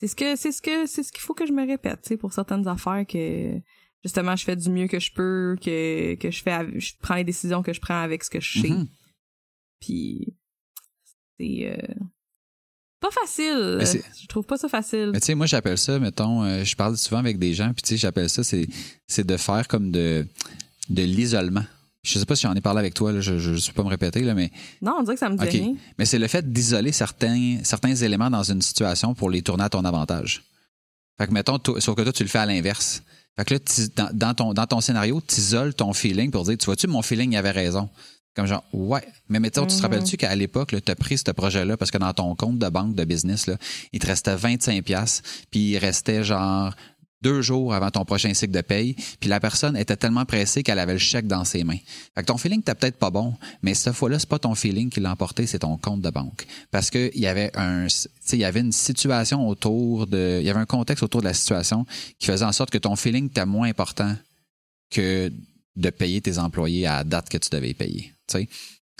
c'est 0.00 0.08
ce 0.08 0.16
que 0.16 0.34
c'est 0.36 0.50
ce 0.52 0.60
que 0.60 0.86
c'est 0.86 1.02
ce 1.04 1.12
qu'il 1.12 1.20
faut 1.20 1.34
que 1.34 1.46
je 1.46 1.52
me 1.52 1.64
répète, 1.66 2.02
tu 2.02 2.08
sais, 2.08 2.16
pour 2.16 2.32
certaines 2.32 2.66
affaires 2.66 3.06
que 3.06 3.60
justement 4.02 4.34
je 4.34 4.44
fais 4.44 4.56
du 4.56 4.68
mieux 4.70 4.88
que 4.88 4.98
je 4.98 5.12
peux, 5.12 5.56
que 5.62 6.14
que 6.16 6.30
je 6.32 6.42
fais, 6.42 6.80
je 6.80 6.94
prends 7.00 7.14
les 7.14 7.22
décisions 7.24 7.62
que 7.62 7.72
je 7.72 7.80
prends 7.80 8.00
avec 8.02 8.24
ce 8.24 8.30
que 8.30 8.40
je 8.40 8.60
sais. 8.62 8.70
Mhm. 8.70 8.88
Puis 9.80 10.34
c'est 11.42 11.66
euh, 11.68 11.94
pas 13.00 13.10
facile. 13.10 13.80
Je 14.20 14.26
trouve 14.26 14.44
pas 14.44 14.56
ça 14.56 14.68
facile. 14.68 15.10
Mais 15.12 15.20
tu 15.20 15.26
sais, 15.26 15.34
moi, 15.34 15.46
j'appelle 15.46 15.78
ça, 15.78 15.98
mettons, 15.98 16.44
euh, 16.44 16.64
je 16.64 16.76
parle 16.76 16.96
souvent 16.96 17.18
avec 17.18 17.38
des 17.38 17.54
gens, 17.54 17.72
puis 17.72 17.82
tu 17.82 17.88
sais, 17.90 17.96
j'appelle 17.96 18.30
ça, 18.30 18.42
c'est, 18.44 18.68
de 19.24 19.36
faire 19.36 19.66
comme 19.68 19.90
de, 19.90 20.26
de 20.88 21.02
l'isolement. 21.02 21.64
Je 22.04 22.18
sais 22.18 22.26
pas 22.26 22.34
si 22.34 22.42
j'en 22.42 22.54
ai 22.54 22.60
parlé 22.60 22.80
avec 22.80 22.94
toi, 22.94 23.12
là, 23.12 23.20
je 23.20 23.50
ne 23.50 23.56
suis 23.56 23.72
pas 23.72 23.84
me 23.84 23.88
répéter, 23.88 24.22
là, 24.22 24.34
mais, 24.34 24.50
Non, 24.80 24.96
on 24.98 25.02
dirait 25.02 25.14
que 25.14 25.20
ça 25.20 25.28
me 25.28 25.36
dit 25.36 25.44
rien. 25.44 25.74
mais 25.98 26.04
c'est 26.04 26.18
le 26.18 26.26
fait 26.26 26.52
d'isoler 26.52 26.90
certains, 26.90 27.58
certains 27.62 27.94
éléments 27.94 28.30
dans 28.30 28.42
une 28.42 28.62
situation 28.62 29.14
pour 29.14 29.30
les 29.30 29.42
tourner 29.42 29.64
à 29.64 29.68
ton 29.68 29.84
avantage. 29.84 30.42
Fait 31.18 31.26
que, 31.26 31.32
mettons, 31.32 31.58
sauf 31.78 31.94
que 31.94 32.02
toi, 32.02 32.12
tu 32.12 32.24
le 32.24 32.28
fais 32.28 32.38
à 32.38 32.46
l'inverse. 32.46 33.02
Fait 33.36 33.44
que 33.44 33.54
là, 33.54 33.60
dans, 33.96 34.10
dans 34.12 34.34
ton, 34.34 34.52
dans 34.52 34.66
ton 34.66 34.80
scénario, 34.80 35.22
tu 35.26 35.36
isoles 35.40 35.74
ton 35.74 35.92
feeling 35.92 36.30
pour 36.30 36.44
dire, 36.44 36.58
tu 36.58 36.66
vois-tu, 36.66 36.86
mon 36.86 37.02
feeling 37.02 37.36
avait 37.36 37.50
raison. 37.50 37.88
Comme 38.34 38.46
genre, 38.46 38.64
ouais. 38.72 39.06
Mais 39.28 39.40
mettons, 39.40 39.66
tu 39.66 39.72
te 39.74 39.74
Mhm. 39.76 39.82
rappelles-tu 39.82 40.16
qu'à 40.16 40.34
l'époque, 40.34 40.74
tu 40.84 40.90
as 40.90 40.94
pris 40.96 41.18
ce 41.18 41.30
projet-là 41.30 41.76
parce 41.76 41.90
que 41.90 41.98
dans 41.98 42.12
ton 42.14 42.34
compte 42.34 42.58
de 42.58 42.68
banque 42.68 42.94
de 42.94 43.04
business, 43.04 43.46
là, 43.46 43.56
il 43.92 43.98
te 44.00 44.06
restait 44.06 44.34
25$, 44.36 44.82
piastres, 44.82 45.22
puis 45.50 45.72
il 45.72 45.78
restait 45.78 46.24
genre 46.24 46.74
deux 47.20 47.40
jours 47.40 47.72
avant 47.72 47.90
ton 47.92 48.04
prochain 48.04 48.34
cycle 48.34 48.52
de 48.52 48.62
paye, 48.62 48.96
puis 49.20 49.30
la 49.30 49.38
personne 49.38 49.76
était 49.76 49.94
tellement 49.96 50.24
pressée 50.24 50.64
qu'elle 50.64 50.80
avait 50.80 50.94
le 50.94 50.98
chèque 50.98 51.28
dans 51.28 51.44
ses 51.44 51.62
mains. 51.62 51.76
Fait 52.16 52.22
que 52.22 52.26
ton 52.26 52.36
feeling 52.36 52.58
était 52.60 52.74
peut-être 52.74 52.96
pas 52.98 53.10
bon, 53.10 53.34
mais 53.62 53.74
cette 53.74 53.92
fois-là, 53.94 54.18
c'est 54.18 54.28
pas 54.28 54.40
ton 54.40 54.56
feeling 54.56 54.90
qui 54.90 54.98
l'a 54.98 55.12
emporté, 55.12 55.46
c'est 55.46 55.60
ton 55.60 55.76
compte 55.76 56.00
de 56.00 56.10
banque. 56.10 56.44
Parce 56.72 56.90
que 56.90 57.12
il 57.14 57.20
y 57.20 57.28
avait 57.28 57.56
un, 57.56 57.86
il 58.32 58.38
y 58.38 58.44
avait 58.44 58.58
une 58.58 58.72
situation 58.72 59.46
autour 59.46 60.08
de, 60.08 60.38
il 60.40 60.46
y 60.46 60.50
avait 60.50 60.58
un 60.58 60.66
contexte 60.66 61.04
autour 61.04 61.20
de 61.20 61.26
la 61.26 61.34
situation 61.34 61.86
qui 62.18 62.26
faisait 62.26 62.44
en 62.44 62.50
sorte 62.52 62.70
que 62.70 62.78
ton 62.78 62.96
feeling 62.96 63.26
était 63.26 63.46
moins 63.46 63.68
important 63.68 64.16
que 64.90 65.30
de 65.76 65.90
payer 65.90 66.20
tes 66.20 66.38
employés 66.38 66.86
à 66.88 66.96
la 66.98 67.04
date 67.04 67.28
que 67.28 67.38
tu 67.38 67.48
devais 67.50 67.72
payer. 67.72 68.12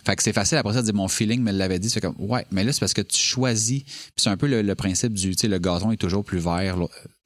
Fait 0.04 0.16
que 0.16 0.22
c'est 0.22 0.32
facile 0.32 0.58
après 0.58 0.72
ça 0.72 0.80
de 0.80 0.86
dire 0.86 0.94
mon 0.94 1.06
feeling 1.06 1.40
me 1.42 1.52
l'avait 1.52 1.78
dit. 1.78 1.88
C'est 1.88 2.00
comme 2.00 2.16
ouais, 2.18 2.44
mais 2.50 2.64
là 2.64 2.72
c'est 2.72 2.80
parce 2.80 2.94
que 2.94 3.02
tu 3.02 3.18
choisis. 3.18 3.84
C'est 4.16 4.30
un 4.30 4.36
peu 4.36 4.48
le, 4.48 4.74
principe 4.74 5.12
du 5.12 5.36
tu 5.36 5.42
sais 5.42 5.48
le 5.48 5.58
gazon 5.58 5.92
est 5.92 5.96
toujours 5.96 6.24
plus 6.24 6.38
vert 6.38 6.76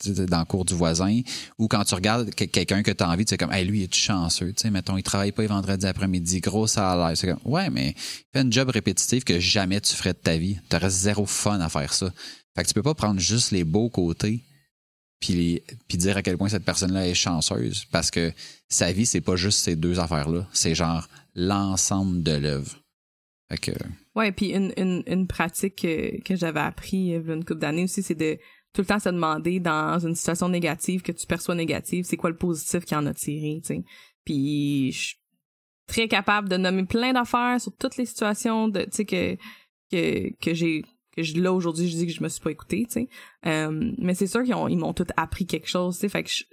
dans 0.04 0.38
le 0.40 0.44
cours 0.44 0.66
du 0.66 0.74
voisin 0.74 1.20
ou 1.58 1.68
quand 1.68 1.84
tu 1.84 1.94
regardes 1.94 2.34
quelqu'un 2.34 2.82
que 2.82 2.90
tu 2.90 3.02
as 3.02 3.08
envie, 3.08 3.24
sais 3.26 3.38
comme 3.38 3.52
hey, 3.52 3.64
lui 3.64 3.80
il 3.80 3.84
est 3.84 3.94
chanceux, 3.94 4.52
tu 4.52 4.62
sais 4.62 4.70
mettons 4.70 4.98
il 4.98 5.02
travaille 5.02 5.32
pas 5.32 5.42
les 5.42 5.48
vendredis 5.48 5.86
après-midi, 5.86 6.40
gros 6.40 6.66
salaire. 6.66 7.16
C'est 7.16 7.28
comme 7.28 7.40
ouais, 7.50 7.70
mais 7.70 7.94
fais 8.34 8.40
un 8.40 8.50
job 8.50 8.68
répétitif 8.68 9.24
que 9.24 9.40
jamais 9.40 9.80
tu 9.80 9.94
ferais 9.94 10.12
de 10.12 10.18
ta 10.18 10.36
vie. 10.36 10.58
Tu 10.68 10.76
aurais 10.76 10.90
zéro 10.90 11.24
fun 11.24 11.60
à 11.60 11.70
faire 11.70 11.94
ça. 11.94 12.12
Fait 12.54 12.62
que 12.62 12.68
tu 12.68 12.74
peux 12.74 12.82
pas 12.82 12.94
prendre 12.94 13.20
juste 13.20 13.52
les 13.52 13.64
beaux 13.64 13.88
côtés 13.88 14.42
puis, 15.20 15.62
dire 15.88 16.16
à 16.16 16.22
quel 16.22 16.36
point 16.36 16.48
cette 16.48 16.64
personne-là 16.64 17.08
est 17.08 17.14
chanceuse 17.14 17.86
parce 17.86 18.10
que 18.10 18.32
sa 18.68 18.92
vie 18.92 19.06
c'est 19.06 19.20
pas 19.20 19.36
juste 19.36 19.60
ces 19.60 19.76
deux 19.76 19.98
affaires-là, 19.98 20.46
c'est 20.52 20.74
genre 20.74 21.08
l'ensemble 21.34 22.22
de 22.22 22.32
l'œuvre. 22.32 22.82
Fait 23.48 23.58
que... 23.58 23.70
Ouais, 24.14 24.32
puis 24.32 24.52
une, 24.52 24.72
une, 25.06 25.26
pratique 25.26 25.76
que, 25.76 26.20
que 26.22 26.34
j'avais 26.34 26.60
appris 26.60 27.14
a 27.14 27.18
une 27.18 27.44
couple 27.44 27.60
d'années 27.60 27.84
aussi, 27.84 28.02
c'est 28.02 28.14
de 28.14 28.38
tout 28.72 28.82
le 28.82 28.86
temps 28.86 28.98
se 28.98 29.08
demander 29.08 29.60
dans 29.60 29.98
une 29.98 30.14
situation 30.14 30.48
négative 30.48 31.02
que 31.02 31.12
tu 31.12 31.26
perçois 31.26 31.54
négative, 31.54 32.04
c'est 32.04 32.16
quoi 32.16 32.30
le 32.30 32.36
positif 32.36 32.84
qui 32.84 32.94
en 32.94 33.06
a 33.06 33.14
tiré, 33.14 33.60
tu 33.62 33.68
sais. 33.68 33.84
Puis 34.24 34.92
je 34.92 34.98
suis 34.98 35.16
très 35.86 36.08
capable 36.08 36.48
de 36.48 36.56
nommer 36.56 36.84
plein 36.84 37.12
d'affaires 37.12 37.60
sur 37.60 37.74
toutes 37.76 37.96
les 37.96 38.06
situations 38.06 38.68
de 38.68 38.84
que 38.84 39.36
que 39.90 40.30
que 40.40 40.54
j'ai 40.54 40.84
que 41.16 41.22
je 41.22 41.40
là 41.40 41.52
aujourd'hui 41.52 41.88
je 41.88 41.96
dis 41.96 42.06
que 42.06 42.12
je 42.12 42.22
me 42.22 42.28
suis 42.28 42.40
pas 42.40 42.50
écouté 42.50 42.86
tu 42.86 42.92
sais 42.92 43.08
euh, 43.46 43.92
mais 43.98 44.14
c'est 44.14 44.26
sûr 44.26 44.42
qu'ils 44.44 44.54
ont 44.54 44.68
ils 44.68 44.76
m'ont 44.76 44.92
tout 44.92 45.06
appris 45.16 45.46
quelque 45.46 45.68
chose 45.68 45.96
tu 45.96 46.02
sais 46.02 46.08
fait 46.08 46.22
que 46.22 46.30
je, 46.30 46.44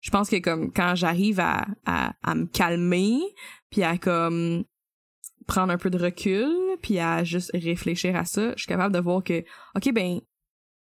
je 0.00 0.10
pense 0.10 0.30
que 0.30 0.36
comme 0.36 0.72
quand 0.72 0.94
j'arrive 0.94 1.40
à, 1.40 1.66
à, 1.86 2.14
à 2.22 2.34
me 2.34 2.46
calmer 2.46 3.20
puis 3.70 3.82
à 3.82 3.98
comme 3.98 4.64
prendre 5.50 5.72
un 5.72 5.78
peu 5.78 5.90
de 5.90 5.98
recul, 5.98 6.48
puis 6.80 7.00
à 7.00 7.24
juste 7.24 7.50
réfléchir 7.54 8.14
à 8.14 8.24
ça, 8.24 8.52
je 8.52 8.58
suis 8.58 8.68
capable 8.68 8.94
de 8.94 9.00
voir 9.00 9.24
que, 9.24 9.44
OK, 9.74 9.92
ben, 9.92 10.20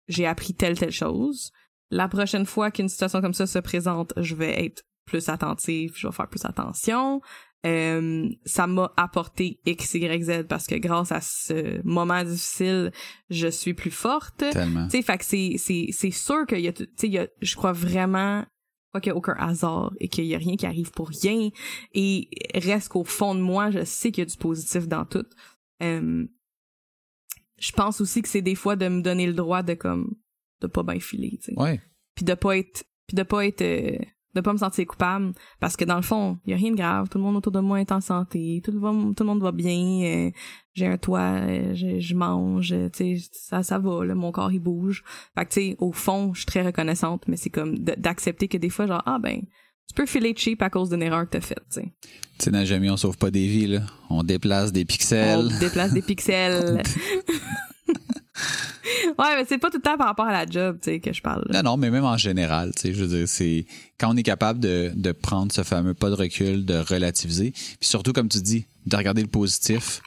j'ai 0.06 0.26
appris 0.26 0.54
telle, 0.54 0.78
telle 0.78 0.92
chose. 0.92 1.50
La 1.90 2.08
prochaine 2.08 2.46
fois 2.46 2.70
qu'une 2.70 2.88
situation 2.88 3.20
comme 3.20 3.34
ça 3.34 3.46
se 3.46 3.58
présente, 3.58 4.12
je 4.16 4.34
vais 4.36 4.64
être 4.64 4.84
plus 5.04 5.28
attentive, 5.28 5.94
je 5.96 6.06
vais 6.06 6.12
faire 6.12 6.28
plus 6.28 6.44
attention. 6.44 7.20
Euh, 7.64 8.28
ça 8.44 8.66
m'a 8.66 8.92
apporté 8.96 9.60
X, 9.64 9.94
Y, 9.94 10.24
Z 10.24 10.46
parce 10.48 10.66
que 10.66 10.74
grâce 10.74 11.12
à 11.12 11.20
ce 11.20 11.80
moment 11.86 12.24
difficile, 12.24 12.90
je 13.30 13.46
suis 13.46 13.74
plus 13.74 13.92
forte. 13.92 14.38
Tellement. 14.38 14.86
Tu 14.88 14.96
sais, 14.96 15.02
fait 15.02 15.18
que 15.18 15.24
c'est, 15.24 15.54
c'est, 15.58 15.86
c'est 15.92 16.10
sûr 16.10 16.44
qu'il 16.46 16.60
y 16.60 16.68
a, 16.68 16.72
tu 16.72 16.88
sais, 16.96 17.06
il 17.06 17.12
y 17.12 17.18
a, 17.18 17.28
je 17.40 17.54
crois 17.54 17.72
vraiment 17.72 18.44
pas 18.92 19.00
qu'il 19.00 19.10
n'y 19.10 19.14
a 19.14 19.18
aucun 19.18 19.36
hasard 19.38 19.92
et 20.00 20.08
qu'il 20.08 20.26
y 20.26 20.34
a 20.34 20.38
rien 20.38 20.56
qui 20.56 20.66
arrive 20.66 20.90
pour 20.90 21.08
rien 21.08 21.50
et 21.94 22.28
reste 22.54 22.90
qu'au 22.90 23.04
fond 23.04 23.34
de 23.34 23.40
moi 23.40 23.70
je 23.70 23.84
sais 23.84 24.12
qu'il 24.12 24.22
y 24.22 24.26
a 24.26 24.30
du 24.30 24.36
positif 24.36 24.86
dans 24.86 25.06
tout 25.06 25.24
euh, 25.82 26.26
je 27.58 27.72
pense 27.72 28.00
aussi 28.00 28.22
que 28.22 28.28
c'est 28.28 28.42
des 28.42 28.54
fois 28.54 28.76
de 28.76 28.88
me 28.88 29.00
donner 29.00 29.26
le 29.26 29.32
droit 29.32 29.62
de 29.62 29.74
comme 29.74 30.14
de 30.60 30.66
pas 30.66 30.82
bien 30.82 31.00
filer 31.00 31.38
tu 31.42 31.52
sais 31.52 31.58
ouais. 31.58 31.80
puis 32.14 32.24
de 32.24 32.34
pas 32.34 32.58
être 32.58 32.84
puis 33.06 33.16
de 33.16 33.22
pas 33.22 33.46
être 33.46 33.62
euh, 33.62 33.98
de 34.34 34.40
pas 34.40 34.52
me 34.52 34.58
sentir 34.58 34.86
coupable 34.86 35.32
parce 35.60 35.76
que 35.76 35.84
dans 35.84 35.96
le 35.96 36.02
fond 36.02 36.38
il 36.44 36.50
y 36.50 36.54
a 36.54 36.56
rien 36.56 36.70
de 36.70 36.76
grave 36.76 37.08
tout 37.08 37.18
le 37.18 37.24
monde 37.24 37.36
autour 37.36 37.52
de 37.52 37.60
moi 37.60 37.80
est 37.80 37.92
en 37.92 38.00
santé 38.00 38.60
tout 38.64 38.72
le, 38.72 39.14
tout 39.14 39.22
le 39.22 39.26
monde 39.26 39.42
va 39.42 39.52
bien 39.52 40.02
euh, 40.04 40.30
j'ai 40.74 40.86
un 40.86 40.98
toit 40.98 41.20
euh, 41.20 41.74
je, 41.74 42.14
mange 42.14 42.74
tu 42.92 43.18
sais 43.18 43.28
ça 43.32 43.62
ça 43.62 43.78
va 43.78 44.04
là, 44.04 44.14
mon 44.14 44.32
corps 44.32 44.52
il 44.52 44.60
bouge 44.60 45.04
fait 45.36 45.44
que 45.44 45.50
tu 45.50 45.60
sais 45.60 45.76
au 45.78 45.92
fond 45.92 46.32
je 46.34 46.40
suis 46.40 46.46
très 46.46 46.62
reconnaissante 46.62 47.24
mais 47.28 47.36
c'est 47.36 47.50
comme 47.50 47.78
d'accepter 47.78 48.48
que 48.48 48.56
des 48.56 48.70
fois 48.70 48.86
genre 48.86 49.02
ah 49.06 49.18
ben 49.18 49.42
tu 49.88 49.94
peux 49.94 50.06
filer 50.06 50.34
cheap 50.36 50.62
à 50.62 50.70
cause 50.70 50.90
d'une 50.90 51.02
erreur 51.02 51.24
que 51.24 51.30
t'as 51.32 51.40
faite, 51.40 51.64
tu 51.70 51.80
sais. 51.80 51.92
Tu 52.38 52.44
sais, 52.44 52.50
Najami, 52.50 52.88
on 52.88 52.96
sauve 52.96 53.18
pas 53.18 53.30
des 53.30 53.46
vies, 53.46 53.66
là. 53.66 53.82
On 54.08 54.22
déplace 54.22 54.72
des 54.72 54.86
pixels. 54.86 55.50
On 55.52 55.58
déplace 55.58 55.92
des 55.92 56.00
pixels. 56.00 56.82
ouais, 59.18 59.36
mais 59.36 59.44
c'est 59.46 59.58
pas 59.58 59.70
tout 59.70 59.76
le 59.78 59.82
temps 59.82 59.96
par 59.96 60.06
rapport 60.06 60.26
à 60.26 60.32
la 60.32 60.46
job, 60.46 60.78
que 60.80 61.12
je 61.12 61.22
parle. 61.22 61.44
Non, 61.52 61.62
non, 61.62 61.76
mais 61.76 61.90
même 61.90 62.04
en 62.04 62.16
général, 62.16 62.72
je 62.82 62.90
veux 62.90 63.18
dire, 63.18 63.28
c'est 63.28 63.66
quand 63.98 64.12
on 64.12 64.16
est 64.16 64.22
capable 64.22 64.60
de, 64.60 65.12
prendre 65.12 65.52
ce 65.52 65.62
fameux 65.62 65.94
pas 65.94 66.10
de 66.10 66.14
recul, 66.14 66.64
de 66.64 66.76
relativiser, 66.76 67.50
puis 67.52 67.88
surtout, 67.88 68.12
comme 68.12 68.28
tu 68.28 68.40
dis, 68.40 68.66
de 68.86 68.96
regarder 68.96 69.22
le 69.22 69.28
positif. 69.28 70.00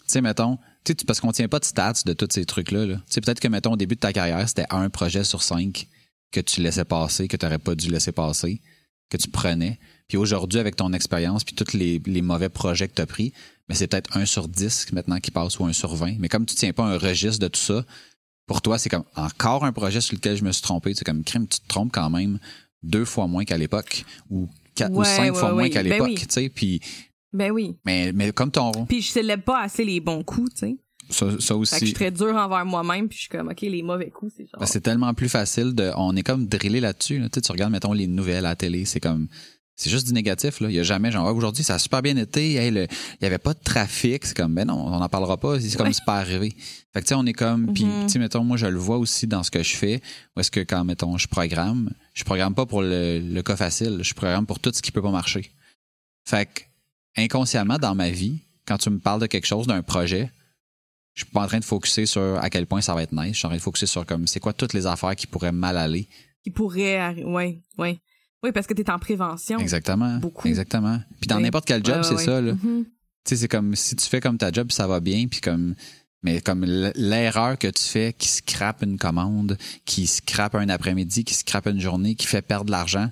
Tu 0.00 0.12
sais, 0.12 0.20
mettons, 0.20 0.58
parce 1.06 1.20
qu'on 1.20 1.32
tient 1.32 1.48
pas 1.48 1.58
de 1.58 1.64
stats 1.64 2.02
de 2.04 2.12
tous 2.12 2.28
ces 2.30 2.44
trucs-là. 2.44 2.86
Là. 2.86 2.96
Tu 2.96 3.02
sais, 3.08 3.20
peut-être 3.20 3.40
que, 3.40 3.48
mettons, 3.48 3.72
au 3.72 3.76
début 3.76 3.96
de 3.96 4.00
ta 4.00 4.12
carrière, 4.12 4.48
c'était 4.48 4.66
un 4.70 4.88
projet 4.88 5.24
sur 5.24 5.42
cinq 5.42 5.88
que 6.32 6.40
tu 6.40 6.60
laissais 6.60 6.84
passer, 6.84 7.28
que 7.28 7.36
tu 7.36 7.44
n'aurais 7.44 7.58
pas 7.58 7.74
dû 7.74 7.90
laisser 7.90 8.12
passer, 8.12 8.60
que 9.10 9.16
tu 9.16 9.28
prenais. 9.28 9.78
Puis 10.08 10.16
aujourd'hui, 10.16 10.60
avec 10.60 10.76
ton 10.76 10.92
expérience, 10.92 11.44
puis 11.44 11.54
tous 11.54 11.76
les, 11.76 12.00
les 12.06 12.22
mauvais 12.22 12.48
projets 12.48 12.88
que 12.88 12.94
tu 12.94 13.02
as 13.02 13.06
pris, 13.06 13.32
mais 13.68 13.74
c'est 13.74 13.86
peut-être 13.86 14.16
un 14.16 14.26
sur 14.26 14.48
10 14.48 14.92
maintenant 14.92 15.18
qui 15.18 15.30
passe 15.30 15.58
ou 15.58 15.64
un 15.64 15.72
sur 15.72 15.94
20. 15.94 16.16
Mais 16.18 16.28
comme 16.28 16.46
tu 16.46 16.54
tiens 16.54 16.72
pas 16.72 16.84
un 16.84 16.98
registre 16.98 17.40
de 17.40 17.48
tout 17.48 17.60
ça, 17.60 17.84
pour 18.46 18.62
toi, 18.62 18.78
c'est 18.78 18.88
comme 18.88 19.04
encore 19.16 19.64
un 19.64 19.72
projet 19.72 20.00
sur 20.00 20.14
lequel 20.14 20.36
je 20.36 20.44
me 20.44 20.52
suis 20.52 20.62
trompé. 20.62 20.94
C'est 20.94 21.04
comme 21.04 21.24
crime, 21.24 21.46
tu 21.48 21.60
te 21.60 21.66
trompes 21.66 21.90
quand 21.92 22.10
même 22.10 22.38
deux 22.82 23.04
fois 23.04 23.26
moins 23.26 23.44
qu'à 23.44 23.58
l'époque 23.58 24.04
ou 24.30 24.48
quatre 24.74 24.94
ou 24.94 25.02
cinq 25.04 25.34
fois 25.34 25.52
moins 25.52 25.68
qu'à 25.68 25.82
ben 25.82 25.90
l'époque, 25.90 26.14
tu 26.14 26.26
sais. 26.28 26.48
Puis 26.48 26.80
ben 27.32 27.50
oui. 27.50 27.76
Mais, 27.84 28.12
mais 28.12 28.32
comme 28.32 28.50
ton. 28.50 28.86
Puis 28.86 29.02
je 29.02 29.10
célèbre 29.10 29.42
pas 29.42 29.62
assez 29.62 29.84
les 29.84 30.00
bons 30.00 30.22
coups, 30.22 30.54
tu 30.54 30.58
sais. 30.58 30.76
Ça, 31.08 31.38
ça, 31.38 31.56
aussi. 31.56 31.72
Fait 31.74 31.80
que 31.80 31.86
je 31.86 31.90
suis 31.90 31.94
très 31.94 32.10
dur 32.10 32.34
envers 32.34 32.64
moi-même, 32.64 33.08
puis 33.08 33.16
je 33.16 33.22
suis 33.22 33.30
comme, 33.30 33.48
OK, 33.48 33.60
les 33.60 33.82
mauvais 33.82 34.10
coups, 34.10 34.32
c'est 34.36 34.44
genre. 34.44 34.58
Ben, 34.58 34.66
c'est 34.66 34.80
tellement 34.80 35.14
plus 35.14 35.28
facile 35.28 35.74
de. 35.74 35.92
On 35.96 36.16
est 36.16 36.22
comme 36.22 36.46
drillé 36.46 36.80
là-dessus. 36.80 37.18
Là. 37.18 37.28
Tu, 37.28 37.36
sais, 37.36 37.42
tu 37.42 37.52
regardes, 37.52 37.70
mettons, 37.72 37.92
les 37.92 38.08
nouvelles 38.08 38.44
à 38.44 38.50
la 38.50 38.56
télé, 38.56 38.84
c'est 38.84 38.98
comme 38.98 39.28
c'est 39.76 39.90
juste 39.90 40.06
du 40.06 40.14
négatif. 40.14 40.60
Là. 40.60 40.70
Il 40.70 40.74
y 40.74 40.80
a 40.80 40.82
jamais 40.82 41.10
genre 41.10 41.32
aujourd'hui, 41.34 41.62
ça 41.62 41.74
a 41.74 41.78
super 41.78 42.00
bien 42.00 42.16
été. 42.16 42.52
il 42.52 42.88
y 43.20 43.26
avait 43.26 43.38
pas 43.38 43.52
de 43.52 43.60
trafic. 43.62 44.24
C'est 44.24 44.36
comme 44.36 44.54
ben 44.54 44.66
non, 44.66 44.86
on 44.86 44.98
n'en 44.98 45.08
parlera 45.08 45.36
pas. 45.36 45.60
C'est 45.60 45.76
comme 45.76 45.92
c'est 45.92 46.04
pas 46.04 46.18
arrivé. 46.18 46.56
Fait 46.92 47.00
que 47.00 47.04
tu 47.04 47.08
sais, 47.08 47.14
on 47.14 47.26
est 47.26 47.34
comme. 47.34 47.72
Puis 47.74 47.84
mm-hmm. 47.84 48.06
tu 48.06 48.08
sais, 48.08 48.18
mettons, 48.18 48.42
moi 48.42 48.56
je 48.56 48.66
le 48.66 48.78
vois 48.78 48.96
aussi 48.96 49.26
dans 49.26 49.42
ce 49.42 49.50
que 49.50 49.62
je 49.62 49.76
fais. 49.76 50.00
Où 50.34 50.40
est-ce 50.40 50.50
que 50.50 50.60
quand 50.60 50.84
mettons 50.84 51.18
je 51.18 51.28
programme, 51.28 51.90
je 52.14 52.24
programme 52.24 52.54
pas 52.54 52.64
pour 52.64 52.80
le, 52.80 53.20
le 53.20 53.42
cas 53.42 53.56
facile. 53.56 54.00
Je 54.02 54.14
programme 54.14 54.46
pour 54.46 54.60
tout 54.60 54.72
ce 54.74 54.80
qui 54.80 54.90
peut 54.92 55.02
pas 55.02 55.10
marcher. 55.10 55.52
Fait 56.24 56.46
que 56.46 56.62
inconsciemment 57.16 57.78
dans 57.78 57.94
ma 57.94 58.08
vie, 58.08 58.40
quand 58.66 58.78
tu 58.78 58.88
me 58.88 58.98
parles 58.98 59.20
de 59.20 59.26
quelque 59.26 59.46
chose, 59.46 59.66
d'un 59.66 59.82
projet, 59.82 60.30
je 61.14 61.24
suis 61.24 61.32
pas 61.32 61.42
en 61.42 61.46
train 61.46 61.58
de 61.58 61.64
focuser 61.64 62.06
sur 62.06 62.38
à 62.42 62.48
quel 62.50 62.66
point 62.66 62.80
ça 62.80 62.94
va 62.94 63.02
être 63.02 63.12
nice. 63.12 63.32
Je 63.32 63.38
suis 63.38 63.46
en 63.46 63.50
train 63.50 63.58
de 63.58 63.62
focuser 63.62 63.86
sur 63.86 64.06
comme 64.06 64.26
c'est 64.26 64.40
quoi 64.40 64.52
toutes 64.52 64.72
les 64.72 64.86
affaires 64.86 65.16
qui 65.16 65.26
pourraient 65.26 65.52
mal 65.52 65.76
aller. 65.76 66.08
Qui 66.42 66.50
pourraient, 66.50 67.22
ouais, 67.24 67.60
ouais. 67.78 67.98
Oui, 68.46 68.52
parce 68.52 68.68
que 68.68 68.74
tu 68.74 68.82
es 68.82 68.90
en 68.90 68.98
prévention. 69.00 69.58
Exactement. 69.58 70.18
Beaucoup. 70.18 70.46
Exactement. 70.46 71.00
Puis 71.20 71.26
dans 71.26 71.40
n'importe 71.40 71.66
quel 71.66 71.84
job, 71.84 72.02
c'est 72.04 72.18
ça. 72.18 72.40
Là. 72.40 72.52
Mm-hmm. 72.52 72.84
Tu 72.84 72.90
sais, 73.24 73.36
c'est 73.36 73.48
comme 73.48 73.74
si 73.74 73.96
tu 73.96 74.06
fais 74.06 74.20
comme 74.20 74.38
ta 74.38 74.52
job, 74.52 74.70
ça 74.70 74.86
va 74.86 75.00
bien, 75.00 75.26
puis 75.26 75.40
comme. 75.40 75.74
Mais 76.22 76.40
comme 76.40 76.64
l'erreur 76.64 77.58
que 77.58 77.66
tu 77.66 77.82
fais 77.82 78.12
qui 78.12 78.28
scrape 78.28 78.82
une 78.82 78.98
commande, 78.98 79.58
qui 79.84 80.06
scrape 80.06 80.54
un 80.54 80.68
après-midi, 80.68 81.24
qui 81.24 81.34
scrape 81.34 81.66
une 81.66 81.80
journée, 81.80 82.14
qui 82.14 82.26
fait 82.26 82.42
perdre 82.42 82.66
de 82.66 82.70
l'argent, 82.70 83.10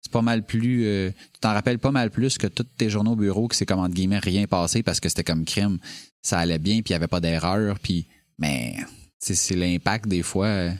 c'est 0.00 0.12
pas 0.12 0.22
mal 0.22 0.44
plus. 0.44 0.84
Euh, 0.84 1.10
tu 1.32 1.40
t'en 1.40 1.52
rappelles 1.52 1.78
pas 1.78 1.92
mal 1.92 2.10
plus 2.10 2.38
que 2.38 2.48
tous 2.48 2.64
tes 2.64 2.90
journaux 2.90 3.12
au 3.12 3.16
bureau 3.16 3.46
que 3.46 3.54
c'est 3.54 3.66
comme 3.66 3.78
entre 3.78 3.94
guillemets 3.94 4.18
rien 4.18 4.46
passé 4.46 4.82
parce 4.82 4.98
que 4.98 5.08
c'était 5.08 5.24
comme 5.24 5.44
crime. 5.44 5.78
Ça 6.22 6.40
allait 6.40 6.58
bien, 6.58 6.82
puis 6.82 6.90
il 6.90 6.92
y 6.92 6.96
avait 6.96 7.06
pas 7.06 7.20
d'erreur, 7.20 7.78
puis. 7.78 8.08
Mais 8.38 8.76
c'est 9.20 9.54
l'impact 9.54 10.08
des 10.08 10.22
fois 10.22 10.46
euh, 10.46 10.72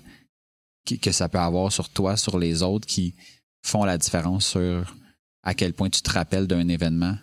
que 1.00 1.12
ça 1.12 1.28
peut 1.28 1.38
avoir 1.38 1.70
sur 1.70 1.88
toi, 1.88 2.16
sur 2.16 2.38
les 2.38 2.64
autres 2.64 2.86
qui 2.86 3.14
font 3.62 3.84
la 3.84 3.98
différence 3.98 4.46
sur 4.46 4.94
à 5.42 5.54
quel 5.54 5.72
point 5.72 5.90
tu 5.90 6.02
te 6.02 6.10
rappelles 6.10 6.46
d'un 6.46 6.68
événement. 6.68 7.16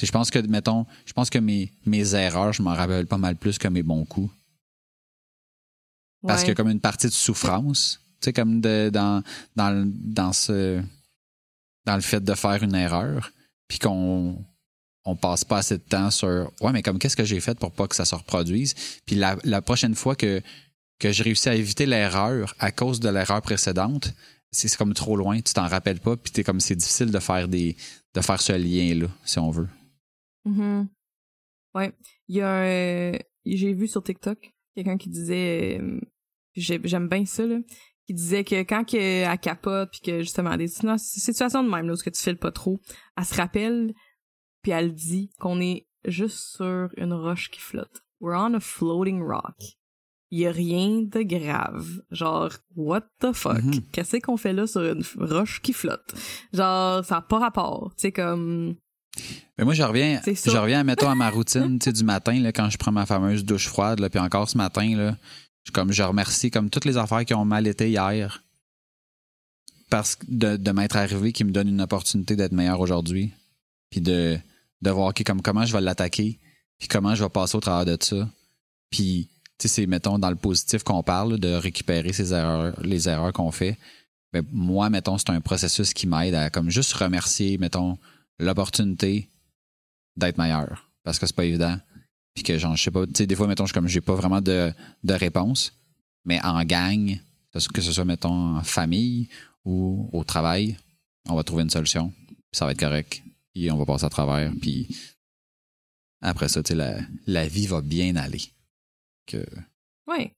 je 0.00 0.10
pense 0.10 0.30
que, 0.30 0.38
mettons, 0.40 0.86
je 1.06 1.12
pense 1.12 1.30
que 1.30 1.38
mes, 1.38 1.72
mes 1.86 2.14
erreurs, 2.14 2.52
je 2.52 2.62
m'en 2.62 2.74
rappelle 2.74 3.06
pas 3.06 3.18
mal 3.18 3.36
plus 3.36 3.58
que 3.58 3.68
mes 3.68 3.82
bons 3.82 4.04
coups. 4.04 4.32
Parce 6.26 6.40
qu'il 6.40 6.48
y 6.48 6.52
a 6.52 6.54
comme 6.54 6.70
une 6.70 6.80
partie 6.80 7.06
de 7.06 7.12
souffrance, 7.12 8.00
tu 8.20 8.26
sais, 8.26 8.32
comme 8.32 8.62
de, 8.62 8.90
dans, 8.90 9.22
dans, 9.56 9.92
dans, 9.94 10.32
ce, 10.32 10.82
dans 11.84 11.96
le 11.96 12.00
fait 12.00 12.20
de 12.24 12.34
faire 12.34 12.62
une 12.62 12.74
erreur, 12.74 13.30
puis 13.68 13.78
qu'on 13.78 14.42
on 15.04 15.16
passe 15.16 15.44
pas 15.44 15.58
assez 15.58 15.76
de 15.76 15.82
temps 15.82 16.10
sur 16.10 16.50
ouais 16.62 16.72
mais 16.72 16.82
comme 16.82 16.98
qu'est-ce 16.98 17.16
que 17.16 17.24
j'ai 17.24 17.40
fait 17.40 17.58
pour 17.58 17.72
pas 17.72 17.86
que 17.86 17.94
ça 17.94 18.06
se 18.06 18.14
reproduise? 18.14 18.74
Puis 19.04 19.16
la, 19.16 19.36
la 19.44 19.60
prochaine 19.60 19.94
fois 19.94 20.16
que 20.16 20.40
que 20.98 21.12
je 21.12 21.22
réussis 21.22 21.48
à 21.48 21.54
éviter 21.54 21.84
l'erreur 21.86 22.54
à 22.58 22.72
cause 22.72 23.00
de 23.00 23.08
l'erreur 23.08 23.42
précédente 23.42 24.14
c'est 24.54 24.76
comme 24.76 24.94
trop 24.94 25.16
loin, 25.16 25.40
tu 25.40 25.52
t'en 25.52 25.66
rappelles 25.66 26.00
pas, 26.00 26.16
puis 26.16 26.32
t'es 26.32 26.44
comme 26.44 26.60
c'est 26.60 26.76
difficile 26.76 27.10
de 27.10 27.18
faire 27.18 27.48
des 27.48 27.76
de 28.14 28.20
faire 28.20 28.40
ce 28.40 28.52
lien 28.52 28.94
là, 28.94 29.08
si 29.24 29.38
on 29.38 29.50
veut. 29.50 29.68
Mm 30.44 30.84
Ouais, 31.74 31.92
il 32.28 32.36
y 32.36 32.40
a 32.40 33.12
j'ai 33.44 33.72
vu 33.72 33.88
sur 33.88 34.02
TikTok 34.02 34.54
quelqu'un 34.74 34.96
qui 34.96 35.08
disait 35.08 35.80
euh, 35.80 36.00
j'aime 36.54 37.08
bien 37.08 37.24
ça 37.26 37.46
là, 37.46 37.58
qui 38.06 38.14
disait 38.14 38.44
que 38.44 38.62
quand 38.62 38.84
que, 38.84 38.96
elle 38.96 39.38
capote 39.38 39.90
puis 39.90 40.00
que 40.00 40.20
justement 40.20 40.56
des 40.56 40.68
situations 40.68 41.64
de 41.64 41.70
même 41.70 41.86
là 41.86 41.94
où 41.94 41.96
que 41.96 42.10
tu 42.10 42.22
files 42.22 42.38
pas 42.38 42.52
trop, 42.52 42.80
elle 43.16 43.24
se 43.24 43.34
rappelle 43.34 43.94
puis 44.62 44.72
elle 44.72 44.94
dit 44.94 45.30
qu'on 45.38 45.60
est 45.60 45.86
juste 46.06 46.38
sur 46.56 46.88
une 46.96 47.12
roche 47.12 47.50
qui 47.50 47.60
flotte. 47.60 48.02
We're 48.20 48.38
on 48.38 48.54
a 48.54 48.60
floating 48.60 49.22
rock. 49.22 49.56
Il 50.30 50.40
y 50.40 50.46
a 50.46 50.52
rien 50.52 51.02
de 51.02 51.22
grave. 51.22 52.02
Genre 52.10 52.50
what 52.76 53.02
the 53.20 53.32
fuck? 53.32 53.62
Mhm. 53.62 53.82
Qu'est-ce 53.92 54.16
qu'on 54.16 54.36
fait 54.36 54.52
là 54.52 54.66
sur 54.66 54.82
une 54.82 55.04
roche 55.16 55.60
qui 55.62 55.72
flotte? 55.72 56.14
Genre 56.52 57.04
ça 57.04 57.18
a 57.18 57.22
pas 57.22 57.38
rapport, 57.38 57.92
tu 57.96 58.02
sais 58.02 58.12
comme 58.12 58.76
Mais 59.58 59.64
moi, 59.64 59.74
je 59.74 59.82
reviens, 59.82 60.20
C'est 60.24 60.50
je 60.50 60.56
reviens, 60.56 60.82
mettons, 60.82 61.08
à 61.08 61.14
ma 61.14 61.30
routine, 61.30 61.78
du 61.78 62.04
matin, 62.04 62.40
là, 62.40 62.52
quand 62.52 62.68
je 62.70 62.78
prends 62.78 62.92
ma 62.92 63.06
fameuse 63.06 63.44
douche 63.44 63.68
froide, 63.68 64.00
là, 64.00 64.10
puis 64.10 64.18
encore 64.18 64.48
ce 64.48 64.58
matin, 64.58 64.96
là, 64.96 65.16
je, 65.64 65.70
comme, 65.70 65.92
je 65.92 66.02
remercie 66.02 66.50
comme 66.50 66.68
toutes 66.68 66.84
les 66.84 66.96
affaires 66.96 67.24
qui 67.24 67.34
ont 67.34 67.44
mal 67.44 67.66
été 67.66 67.88
hier 67.88 68.42
parce 69.94 70.18
de, 70.26 70.56
de 70.56 70.70
m'être 70.72 70.96
arrivé 70.96 71.32
qui 71.32 71.44
me 71.44 71.52
donne 71.52 71.68
une 71.68 71.80
opportunité 71.80 72.34
d'être 72.34 72.50
meilleur 72.50 72.80
aujourd'hui, 72.80 73.32
puis 73.90 74.00
de, 74.00 74.36
de 74.82 74.90
voir 74.90 75.12
comme, 75.24 75.40
comment 75.40 75.64
je 75.64 75.72
vais 75.72 75.80
l'attaquer, 75.80 76.40
puis 76.78 76.88
comment 76.88 77.14
je 77.14 77.22
vais 77.22 77.30
passer 77.30 77.56
au 77.56 77.60
travers 77.60 77.96
de 77.96 78.02
ça. 78.02 78.28
Puis, 78.90 79.28
sais, 79.58 79.68
c'est, 79.68 79.86
mettons, 79.86 80.18
dans 80.18 80.30
le 80.30 80.36
positif 80.36 80.82
qu'on 80.82 81.02
parle, 81.02 81.38
de 81.38 81.52
récupérer 81.52 82.12
ces 82.12 82.32
erreurs, 82.32 82.80
les 82.82 83.08
erreurs 83.08 83.32
qu'on 83.32 83.50
fait. 83.50 83.78
Ben, 84.32 84.44
moi, 84.52 84.90
mettons, 84.90 85.16
c'est 85.18 85.30
un 85.30 85.40
processus 85.40 85.94
qui 85.94 86.06
m'aide 86.06 86.34
à 86.34 86.50
comme 86.50 86.70
juste 86.70 86.92
remercier, 86.94 87.56
mettons, 87.58 87.98
l'opportunité 88.38 89.30
d'être 90.16 90.38
meilleur. 90.38 90.90
Parce 91.02 91.18
que 91.18 91.26
c'est 91.26 91.36
pas 91.36 91.44
évident. 91.44 91.78
Puis 92.34 92.42
que 92.42 92.58
genre 92.58 92.74
je 92.76 92.82
sais 92.82 92.90
pas 92.90 93.06
tu 93.06 93.12
sais 93.14 93.26
des 93.26 93.36
fois 93.36 93.46
mettons 93.46 93.66
je 93.66 93.72
comme 93.72 93.86
j'ai 93.86 94.00
pas 94.00 94.14
vraiment 94.14 94.40
de, 94.40 94.72
de 95.04 95.14
réponse. 95.14 95.72
Mais 96.24 96.40
en 96.42 96.64
gang 96.64 97.16
que 97.72 97.80
ce 97.80 97.92
soit 97.92 98.04
mettons 98.04 98.56
en 98.56 98.62
famille 98.64 99.28
ou 99.64 100.08
au 100.12 100.24
travail 100.24 100.76
on 101.28 101.36
va 101.36 101.44
trouver 101.44 101.62
une 101.62 101.70
solution. 101.70 102.12
Puis 102.26 102.36
ça 102.52 102.64
va 102.64 102.72
être 102.72 102.80
correct. 102.80 103.22
Puis 103.52 103.70
on 103.70 103.76
va 103.76 103.86
passer 103.86 104.06
à 104.06 104.10
travers. 104.10 104.52
Puis 104.60 104.88
après 106.20 106.48
ça 106.48 106.62
tu 106.62 106.68
sais 106.68 106.74
la, 106.74 106.98
la 107.26 107.46
vie 107.46 107.68
va 107.68 107.80
bien 107.80 108.16
aller 108.16 108.42
que 109.26 109.44
ouais. 110.06 110.34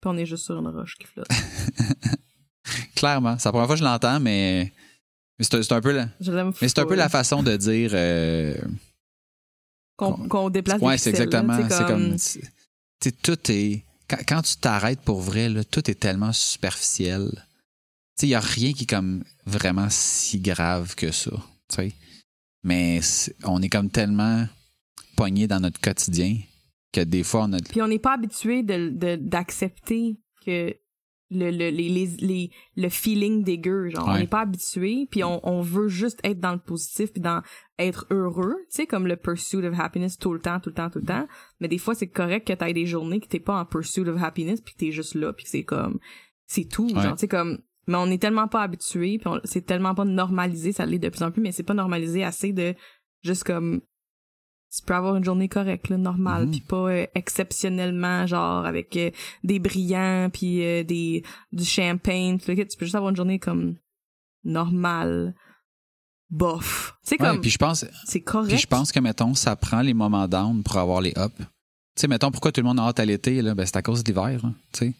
Puis 0.00 0.06
on 0.06 0.16
est 0.16 0.26
juste 0.26 0.44
sur 0.44 0.58
une 0.58 0.68
roche 0.68 0.96
qui 0.96 1.06
flotte. 1.06 1.28
clairement 2.94 3.38
c'est 3.38 3.48
la 3.48 3.52
première 3.52 3.66
fois 3.66 3.76
que 3.76 3.80
je 3.80 3.84
l'entends 3.84 4.20
mais 4.20 4.72
mais 5.38 5.44
c'est 5.44 5.72
un 5.72 5.80
peu 5.80 5.92
la, 5.92 6.08
Je 6.20 6.32
l'aime 6.32 6.52
mais 6.60 6.68
c'est 6.68 6.78
un 6.78 6.86
peu 6.86 6.94
la 6.94 7.08
façon 7.08 7.42
de 7.42 7.56
dire 7.56 7.90
euh, 7.94 8.54
qu'on 10.00 10.28
qu'on 10.28 10.50
déplace 10.50 10.80
Ouais, 10.80 10.98
c'est 10.98 11.10
exactement. 11.10 11.58
C'est 11.68 11.86
comme. 11.86 12.16
sais, 12.18 13.12
tout 13.22 13.38
est. 13.50 13.84
Quand, 14.08 14.18
quand 14.26 14.42
tu 14.42 14.56
t'arrêtes 14.56 15.00
pour 15.00 15.20
vrai, 15.20 15.48
là, 15.48 15.62
tout 15.62 15.88
est 15.90 15.94
tellement 15.94 16.32
superficiel. 16.32 17.28
Tu 17.30 18.22
sais, 18.22 18.26
il 18.26 18.30
n'y 18.30 18.34
a 18.34 18.40
rien 18.40 18.72
qui 18.72 18.84
est 18.84 18.90
comme 18.90 19.22
vraiment 19.46 19.88
si 19.90 20.40
grave 20.40 20.94
que 20.94 21.12
ça. 21.12 21.30
Tu 21.68 21.76
sais. 21.76 21.92
Mais 22.64 23.00
on 23.44 23.62
est 23.62 23.68
comme 23.68 23.90
tellement 23.90 24.46
pogné 25.16 25.46
dans 25.46 25.60
notre 25.60 25.80
quotidien 25.80 26.38
que 26.92 27.00
des 27.00 27.22
fois, 27.22 27.44
on 27.44 27.52
a. 27.52 27.58
Puis 27.60 27.82
on 27.82 27.88
n'est 27.88 27.98
pas 27.98 28.14
habitué 28.14 28.62
de 28.62 28.88
de- 28.90 29.16
d'accepter 29.16 30.16
que 30.44 30.74
le, 31.32 31.50
le, 31.52 31.70
les, 31.70 31.88
les, 31.88 32.06
les- 32.18 32.50
le 32.76 32.88
feeling 32.88 33.44
dégueu, 33.44 33.88
genre, 33.90 34.08
on 34.08 34.18
n'est 34.18 34.26
pas 34.26 34.40
habitué, 34.40 35.06
puis 35.08 35.22
on, 35.22 35.40
on 35.48 35.60
veut 35.60 35.86
juste 35.86 36.18
être 36.24 36.40
dans 36.40 36.52
le 36.52 36.58
positif, 36.58 37.12
puis 37.12 37.20
dans 37.22 37.40
être 37.78 38.04
heureux, 38.10 38.56
tu 38.68 38.76
sais, 38.76 38.86
comme 38.86 39.06
le 39.06 39.14
pursuit 39.16 39.64
of 39.64 39.78
happiness 39.78 40.18
tout 40.18 40.32
le 40.32 40.40
temps, 40.40 40.58
tout 40.58 40.70
le 40.70 40.74
temps, 40.74 40.90
tout 40.90 40.98
le 40.98 41.04
temps. 41.04 41.28
Mais 41.60 41.68
des 41.68 41.78
fois, 41.78 41.94
c'est 41.94 42.08
correct 42.08 42.48
que 42.48 42.52
t'aies 42.52 42.72
des 42.72 42.84
journées 42.86 43.20
que 43.20 43.28
t'es 43.28 43.38
pas 43.38 43.60
en 43.60 43.64
pursuit 43.64 44.08
of 44.08 44.20
happiness, 44.20 44.60
puis 44.60 44.74
que 44.74 44.78
t'es 44.80 44.90
juste 44.90 45.14
là, 45.14 45.32
puis 45.32 45.44
c'est 45.46 45.62
comme, 45.62 46.00
c'est 46.48 46.64
tout, 46.68 46.88
Ouais. 46.92 47.00
genre, 47.00 47.14
tu 47.14 47.20
sais, 47.20 47.28
comme, 47.28 47.58
mais 47.86 47.96
on 47.96 48.06
est 48.10 48.20
tellement 48.20 48.48
pas 48.48 48.62
habitué, 48.62 49.18
puis 49.18 49.30
c'est 49.44 49.64
tellement 49.64 49.94
pas 49.94 50.04
normalisé, 50.04 50.72
ça 50.72 50.84
l'est 50.84 50.98
de 50.98 51.10
plus 51.10 51.22
en 51.22 51.30
plus, 51.30 51.40
mais 51.42 51.52
c'est 51.52 51.62
pas 51.62 51.74
normalisé 51.74 52.24
assez 52.24 52.52
de 52.52 52.74
juste 53.22 53.44
comme 53.44 53.82
tu 54.74 54.82
peux 54.86 54.94
avoir 54.94 55.16
une 55.16 55.24
journée 55.24 55.48
correcte, 55.48 55.88
là, 55.88 55.96
normale, 55.96 56.44
Mhm. 56.46 56.50
puis 56.50 56.60
pas 56.60 56.76
euh, 56.90 57.06
exceptionnellement, 57.14 58.26
genre, 58.26 58.64
avec 58.64 58.96
euh, 58.96 59.10
des 59.42 59.58
brillants, 59.58 60.30
puis 60.32 60.64
euh, 60.64 60.84
des 60.84 61.24
du 61.52 61.64
champagne, 61.64 62.38
tout 62.38 62.50
le 62.50 62.56
tu 62.56 62.76
peux 62.78 62.84
juste 62.84 62.94
avoir 62.94 63.10
une 63.10 63.16
journée 63.16 63.38
comme 63.38 63.76
normale, 64.44 65.34
bof. 66.30 66.94
Ouais, 67.10 67.16
comme, 67.16 67.40
puis 67.40 67.50
je 67.50 67.58
pense, 67.58 67.84
c'est 68.04 68.20
correct. 68.20 68.48
puis 68.50 68.58
je 68.58 68.66
pense 68.66 68.92
que, 68.92 69.00
mettons, 69.00 69.34
ça 69.34 69.56
prend 69.56 69.80
les 69.82 69.94
moments 69.94 70.28
down 70.28 70.62
pour 70.62 70.76
avoir 70.76 71.00
les 71.00 71.12
up. 71.16 71.32
Tu 71.36 71.44
sais, 72.02 72.08
mettons, 72.08 72.30
pourquoi 72.30 72.52
tout 72.52 72.60
le 72.60 72.66
monde 72.66 72.78
a 72.78 72.84
hâte 72.84 73.00
à 73.00 73.04
l'été, 73.04 73.42
là? 73.42 73.54
Ben, 73.54 73.66
c'est 73.66 73.76
à 73.76 73.82
cause 73.82 74.02
de 74.04 74.08
l'hiver, 74.08 74.44
hein, 74.44 74.54
tu 74.72 74.86
sais. 74.86 74.94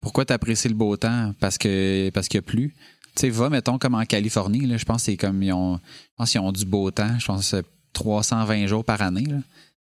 Pourquoi 0.00 0.24
t'apprécies 0.24 0.68
le 0.68 0.74
beau 0.74 0.96
temps? 0.96 1.32
Parce 1.40 1.58
que 1.58 2.10
parce 2.10 2.28
qu'il 2.28 2.38
y 2.38 2.40
a 2.40 2.42
plu. 2.42 2.74
Tu 3.16 3.22
sais, 3.22 3.30
va, 3.30 3.48
mettons, 3.50 3.78
comme 3.78 3.94
en 3.94 4.04
Californie, 4.04 4.66
là, 4.66 4.76
je 4.76 4.84
pense 4.84 4.98
que 4.98 5.02
c'est 5.06 5.16
comme, 5.16 5.42
ils 5.42 5.52
ont, 5.52 5.78
je 5.78 6.08
pense 6.16 6.30
qu'ils 6.30 6.40
ont 6.40 6.52
du 6.52 6.64
beau 6.66 6.90
temps, 6.92 7.18
je 7.18 7.26
pense 7.26 7.40
que 7.50 7.56
c'est 7.56 7.66
320 7.92 8.66
jours 8.66 8.84
par 8.84 9.00
année, 9.02 9.24
là. 9.26 9.38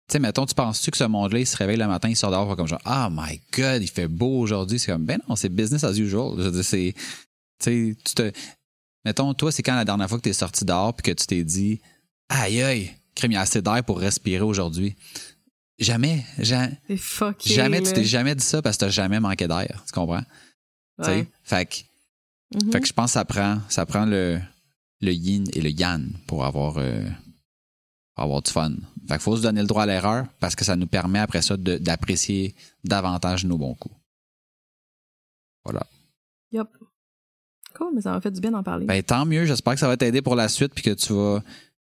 Tu 0.09 0.13
sais, 0.13 0.19
mettons, 0.19 0.45
tu 0.45 0.53
penses-tu 0.53 0.91
que 0.91 0.97
ce 0.97 1.05
monde-là, 1.05 1.39
il 1.39 1.47
se 1.47 1.55
réveille 1.55 1.77
le 1.77 1.87
matin, 1.87 2.09
il 2.09 2.15
sort 2.15 2.29
dehors, 2.31 2.55
comme 2.57 2.67
genre, 2.67 2.81
ah 2.83 3.09
my 3.11 3.39
god, 3.53 3.81
il 3.81 3.87
fait 3.89 4.07
beau 4.09 4.39
aujourd'hui. 4.39 4.77
C'est 4.77 4.91
comme, 4.91 5.05
ben 5.05 5.19
non, 5.29 5.35
c'est 5.37 5.47
business 5.49 5.83
as 5.85 5.97
usual. 5.97 6.33
Je 6.37 6.43
veux 6.43 6.51
dire, 6.51 6.65
c'est, 6.65 6.93
tu 6.93 7.91
sais, 7.91 7.95
tu 8.03 8.13
te, 8.13 8.31
mettons, 9.05 9.33
toi, 9.33 9.49
c'est 9.51 9.63
quand 9.63 9.75
la 9.75 9.85
dernière 9.85 10.09
fois 10.09 10.17
que 10.17 10.23
t'es 10.23 10.33
sorti 10.33 10.65
dehors 10.65 10.93
puis 10.93 11.03
que 11.13 11.17
tu 11.19 11.25
t'es 11.25 11.43
dit, 11.45 11.79
aïe 12.27 12.61
aïe, 12.61 12.91
crème, 13.15 13.31
il 13.31 13.35
y 13.35 13.37
a 13.37 13.41
assez 13.41 13.61
d'air 13.61 13.81
pour 13.85 13.99
respirer 13.99 14.41
aujourd'hui. 14.43 14.95
Jamais, 15.79 16.23
ja- 16.37 16.69
C'est 16.87 16.97
fucké, 16.97 17.53
jamais, 17.53 17.81
tu 17.81 17.93
t'es 17.93 18.03
jamais 18.03 18.35
dit 18.35 18.43
ça 18.43 18.61
parce 18.61 18.75
que 18.77 18.81
t'as 18.85 18.89
jamais 18.91 19.19
manqué 19.19 19.47
d'air. 19.47 19.83
Tu 19.87 19.91
comprends? 19.93 20.21
Tu 20.99 21.05
sais? 21.05 21.11
Ouais. 21.11 21.27
Fait 21.43 21.65
que, 21.65 21.75
Mhm. 22.65 22.71
fait 22.71 22.81
que 22.81 22.87
je 22.87 22.93
pense 22.93 23.09
que 23.11 23.13
ça 23.13 23.25
prend, 23.25 23.59
ça 23.69 23.85
prend 23.85 24.05
le, 24.05 24.39
le 25.01 25.11
yin 25.13 25.45
et 25.53 25.61
le 25.61 25.69
yang 25.71 26.11
pour 26.27 26.45
avoir, 26.45 26.75
euh, 26.77 27.03
avoir 28.15 28.41
du 28.41 28.51
fun. 28.51 28.71
Fait 29.07 29.15
qu'il 29.15 29.19
faut 29.19 29.37
se 29.37 29.41
donner 29.41 29.61
le 29.61 29.67
droit 29.67 29.83
à 29.83 29.85
l'erreur 29.85 30.25
parce 30.39 30.55
que 30.55 30.63
ça 30.63 30.75
nous 30.75 30.87
permet 30.87 31.19
après 31.19 31.41
ça 31.41 31.57
d'apprécier 31.57 32.55
davantage 32.83 33.45
nos 33.45 33.57
bons 33.57 33.75
coups. 33.75 33.95
Yup. 36.51 36.69
Cool, 37.73 37.95
mais 37.95 38.01
ça 38.01 38.11
m'a 38.11 38.21
fait 38.21 38.31
du 38.31 38.39
bien 38.39 38.51
d'en 38.51 38.63
parler. 38.63 38.85
Ben, 38.85 39.01
tant 39.01 39.25
mieux. 39.25 39.45
J'espère 39.45 39.73
que 39.73 39.79
ça 39.79 39.87
va 39.87 39.97
t'aider 39.97 40.21
pour 40.21 40.35
la 40.35 40.47
suite 40.47 40.73
puis 40.75 40.83
que 40.83 40.91
tu 40.91 41.13
vas 41.13 41.41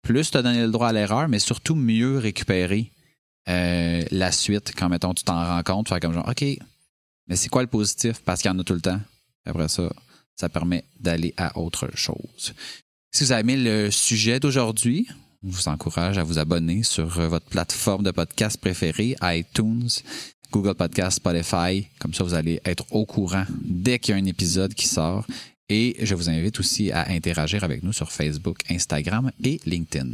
plus 0.01 0.29
te 0.29 0.37
donner 0.37 0.61
le 0.61 0.71
droit 0.71 0.89
à 0.89 0.93
l'erreur, 0.93 1.29
mais 1.29 1.39
surtout 1.39 1.75
mieux 1.75 2.17
récupérer 2.17 2.91
euh, 3.47 4.03
la 4.11 4.31
suite 4.31 4.73
quand, 4.75 4.89
mettons, 4.89 5.13
tu 5.13 5.23
t'en 5.23 5.41
rends 5.45 5.63
compte. 5.63 5.87
Faire 5.87 5.99
comme 6.01 6.13
genre, 6.13 6.27
OK, 6.27 6.43
mais 7.27 7.35
c'est 7.35 7.49
quoi 7.49 7.61
le 7.61 7.69
positif? 7.69 8.21
Parce 8.25 8.41
qu'il 8.41 8.51
y 8.51 8.53
en 8.53 8.59
a 8.59 8.63
tout 8.63 8.73
le 8.73 8.81
temps. 8.81 8.99
Après 9.45 9.69
ça, 9.69 9.89
ça 10.35 10.49
permet 10.49 10.83
d'aller 10.99 11.33
à 11.37 11.57
autre 11.57 11.89
chose. 11.95 12.53
Si 13.11 13.23
vous 13.23 13.31
avez 13.31 13.41
aimé 13.41 13.55
le 13.55 13.89
sujet 13.91 14.39
d'aujourd'hui, 14.39 15.07
je 15.43 15.55
vous 15.55 15.69
encourage 15.69 16.17
à 16.17 16.23
vous 16.23 16.37
abonner 16.37 16.83
sur 16.83 17.17
euh, 17.19 17.27
votre 17.27 17.45
plateforme 17.45 18.03
de 18.03 18.11
podcast 18.11 18.59
préférée, 18.59 19.15
iTunes, 19.21 19.87
Google 20.51 20.75
Podcast, 20.75 21.17
Spotify. 21.17 21.87
Comme 21.99 22.13
ça, 22.13 22.23
vous 22.23 22.33
allez 22.33 22.59
être 22.65 22.85
au 22.91 23.05
courant 23.05 23.45
dès 23.61 23.99
qu'il 23.99 24.15
y 24.15 24.17
a 24.17 24.21
un 24.21 24.25
épisode 24.25 24.73
qui 24.73 24.87
sort. 24.87 25.25
Et 25.69 25.95
je 26.01 26.15
vous 26.15 26.29
invite 26.29 26.59
aussi 26.59 26.91
à 26.91 27.09
interagir 27.09 27.63
avec 27.63 27.83
nous 27.83 27.93
sur 27.93 28.11
Facebook, 28.11 28.57
Instagram 28.69 29.31
et 29.43 29.61
LinkedIn. 29.65 30.09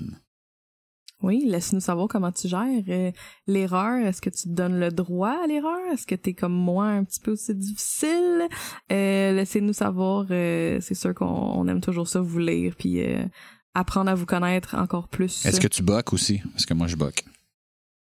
Oui, 1.24 1.44
laisse-nous 1.48 1.80
savoir 1.80 2.08
comment 2.08 2.32
tu 2.32 2.48
gères 2.48 2.84
euh, 2.90 3.12
l'erreur. 3.48 4.06
Est-ce 4.06 4.22
que 4.22 4.30
tu 4.30 4.44
te 4.44 4.54
donnes 4.54 4.80
le 4.80 4.92
droit 4.92 5.40
à 5.44 5.48
l'erreur? 5.48 5.80
Est-ce 5.92 6.06
que 6.06 6.14
t'es 6.14 6.34
comme 6.34 6.54
moi 6.54 6.86
un 6.88 7.04
petit 7.04 7.22
peu 7.22 7.32
aussi 7.32 7.56
difficile? 7.56 8.48
Euh, 8.92 9.32
Laissez-nous 9.32 9.74
savoir. 9.74 10.28
c'est 10.28 10.94
sûr 10.94 11.16
qu'on 11.16 11.26
on 11.26 11.68
aime 11.68 11.82
toujours 11.82 12.08
ça, 12.08 12.20
vous 12.20 12.38
lire, 12.38 12.76
puis 12.78 13.02
apprendre 13.76 14.10
à 14.10 14.16
vous 14.16 14.26
connaître 14.26 14.76
encore 14.76 15.08
plus. 15.08 15.46
Est-ce 15.46 15.60
que 15.62 15.68
tu 15.68 15.84
boques 15.84 16.14
aussi? 16.14 16.42
Parce 16.54 16.66
que 16.66 16.74
moi, 16.74 16.88
je 16.88 16.96
boque. 16.96 17.24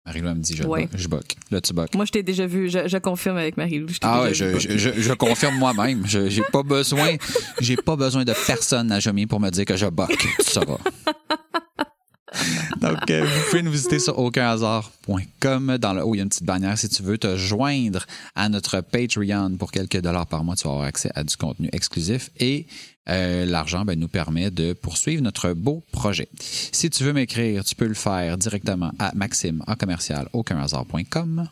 Marie-Lou 0.07 0.29
elle 0.29 0.35
me 0.35 0.43
dit, 0.43 0.55
je, 0.55 0.65
Ouais. 0.65 0.83
boque, 0.83 0.91
je 1.01 1.09
boque. 1.09 1.37
Là, 1.51 1.61
tu 1.63 1.73
boques. 1.73 1.95
Moi, 1.95 2.05
je 2.05 2.13
t'ai 2.13 2.23
déjà 2.23 2.47
vu. 2.47 2.69
Je, 2.69 2.87
je 2.89 2.99
confirme 2.99 3.39
avec 3.39 3.57
Marie-Lou. 3.57 3.87
Ah 4.03 4.23
ouais, 4.25 4.35
je, 4.35 4.59
je, 4.59 5.13
confirme 5.15 5.57
moi-même. 5.57 6.07
Je- 6.07 6.29
J'ai 6.29 6.43
pas 6.53 6.63
besoin, 6.77 7.17
j'ai 7.59 7.77
pas 7.77 7.97
besoin 7.97 8.23
de 8.25 8.35
personne 8.47 8.93
à 8.93 9.01
jamais 9.01 9.27
pour 9.27 9.41
me 9.41 9.49
dire 9.49 9.65
que 9.65 9.77
je 9.77 9.87
boque. 9.87 10.17
Tu 10.19 10.51
sauras. 10.51 10.77
Donc, 12.81 13.11
euh, 13.11 13.25
vous 13.25 13.51
pouvez 13.51 13.63
nous 13.63 13.71
visiter 13.71 13.99
sur 13.99 14.19
aucunhasard.com. 14.19 15.79
Dans 15.79 15.93
le 15.93 16.05
haut, 16.05 16.15
il 16.15 16.19
y 16.19 16.21
a 16.21 16.25
une 16.25 16.29
petite 16.29 16.45
bannière 16.45 16.79
si 16.79 16.89
tu 16.89 17.03
veux 17.03 17.19
te 17.19 17.37
joindre 17.37 18.07
à 18.35 18.49
notre 18.49 18.81
Patreon 18.81 19.57
pour 19.59 19.73
quelques 19.73 20.01
dollars 20.01 20.27
par 20.27 20.45
mois. 20.45 20.57
Tu 20.57 20.65
vas 20.65 20.75
avoir 20.75 20.87
accès 20.87 21.11
à 21.15 21.25
du 21.25 21.37
contenu 21.37 21.69
exclusif 21.73 22.31
et 22.39 22.67
euh, 23.09 23.45
l'argent 23.45 23.85
ben, 23.85 23.99
nous 23.99 24.09
permet 24.09 24.51
de 24.51 24.73
poursuivre 24.73 25.23
notre 25.23 25.53
beau 25.53 25.83
projet. 25.93 26.29
Si 26.41 26.91
tu 26.91 27.05
veux 27.05 27.13
m'écrire, 27.13 27.65
tu 27.65 27.75
peux 27.75 27.87
le 27.87 27.95
faire 27.95 28.39
directement 28.39 28.93
à 28.99 29.13
maxime 29.15 29.63
à 29.67 29.77
commercial 29.77 30.29
aucunhasard.com. 30.33 31.49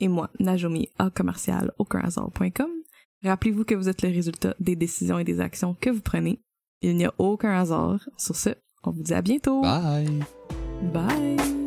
Et 0.00 0.08
moi, 0.08 0.30
Najomi, 0.40 0.88
à 0.98 1.10
commercial, 1.10 1.72
aucunhasard.com. 1.78 2.70
Rappelez-vous 3.24 3.64
que 3.64 3.74
vous 3.74 3.88
êtes 3.88 4.02
le 4.02 4.10
résultat 4.10 4.54
des 4.60 4.76
décisions 4.76 5.18
et 5.18 5.24
des 5.24 5.40
actions 5.40 5.74
que 5.80 5.90
vous 5.90 6.00
prenez. 6.00 6.38
Il 6.82 6.96
n'y 6.96 7.06
a 7.06 7.14
aucun 7.18 7.58
hasard. 7.58 8.08
Sur 8.18 8.36
ce, 8.36 8.50
on 8.86 8.90
vous 8.92 9.02
dit 9.02 9.14
à 9.14 9.22
bientôt. 9.22 9.60
Bye! 9.62 10.24
Bye. 10.92 11.65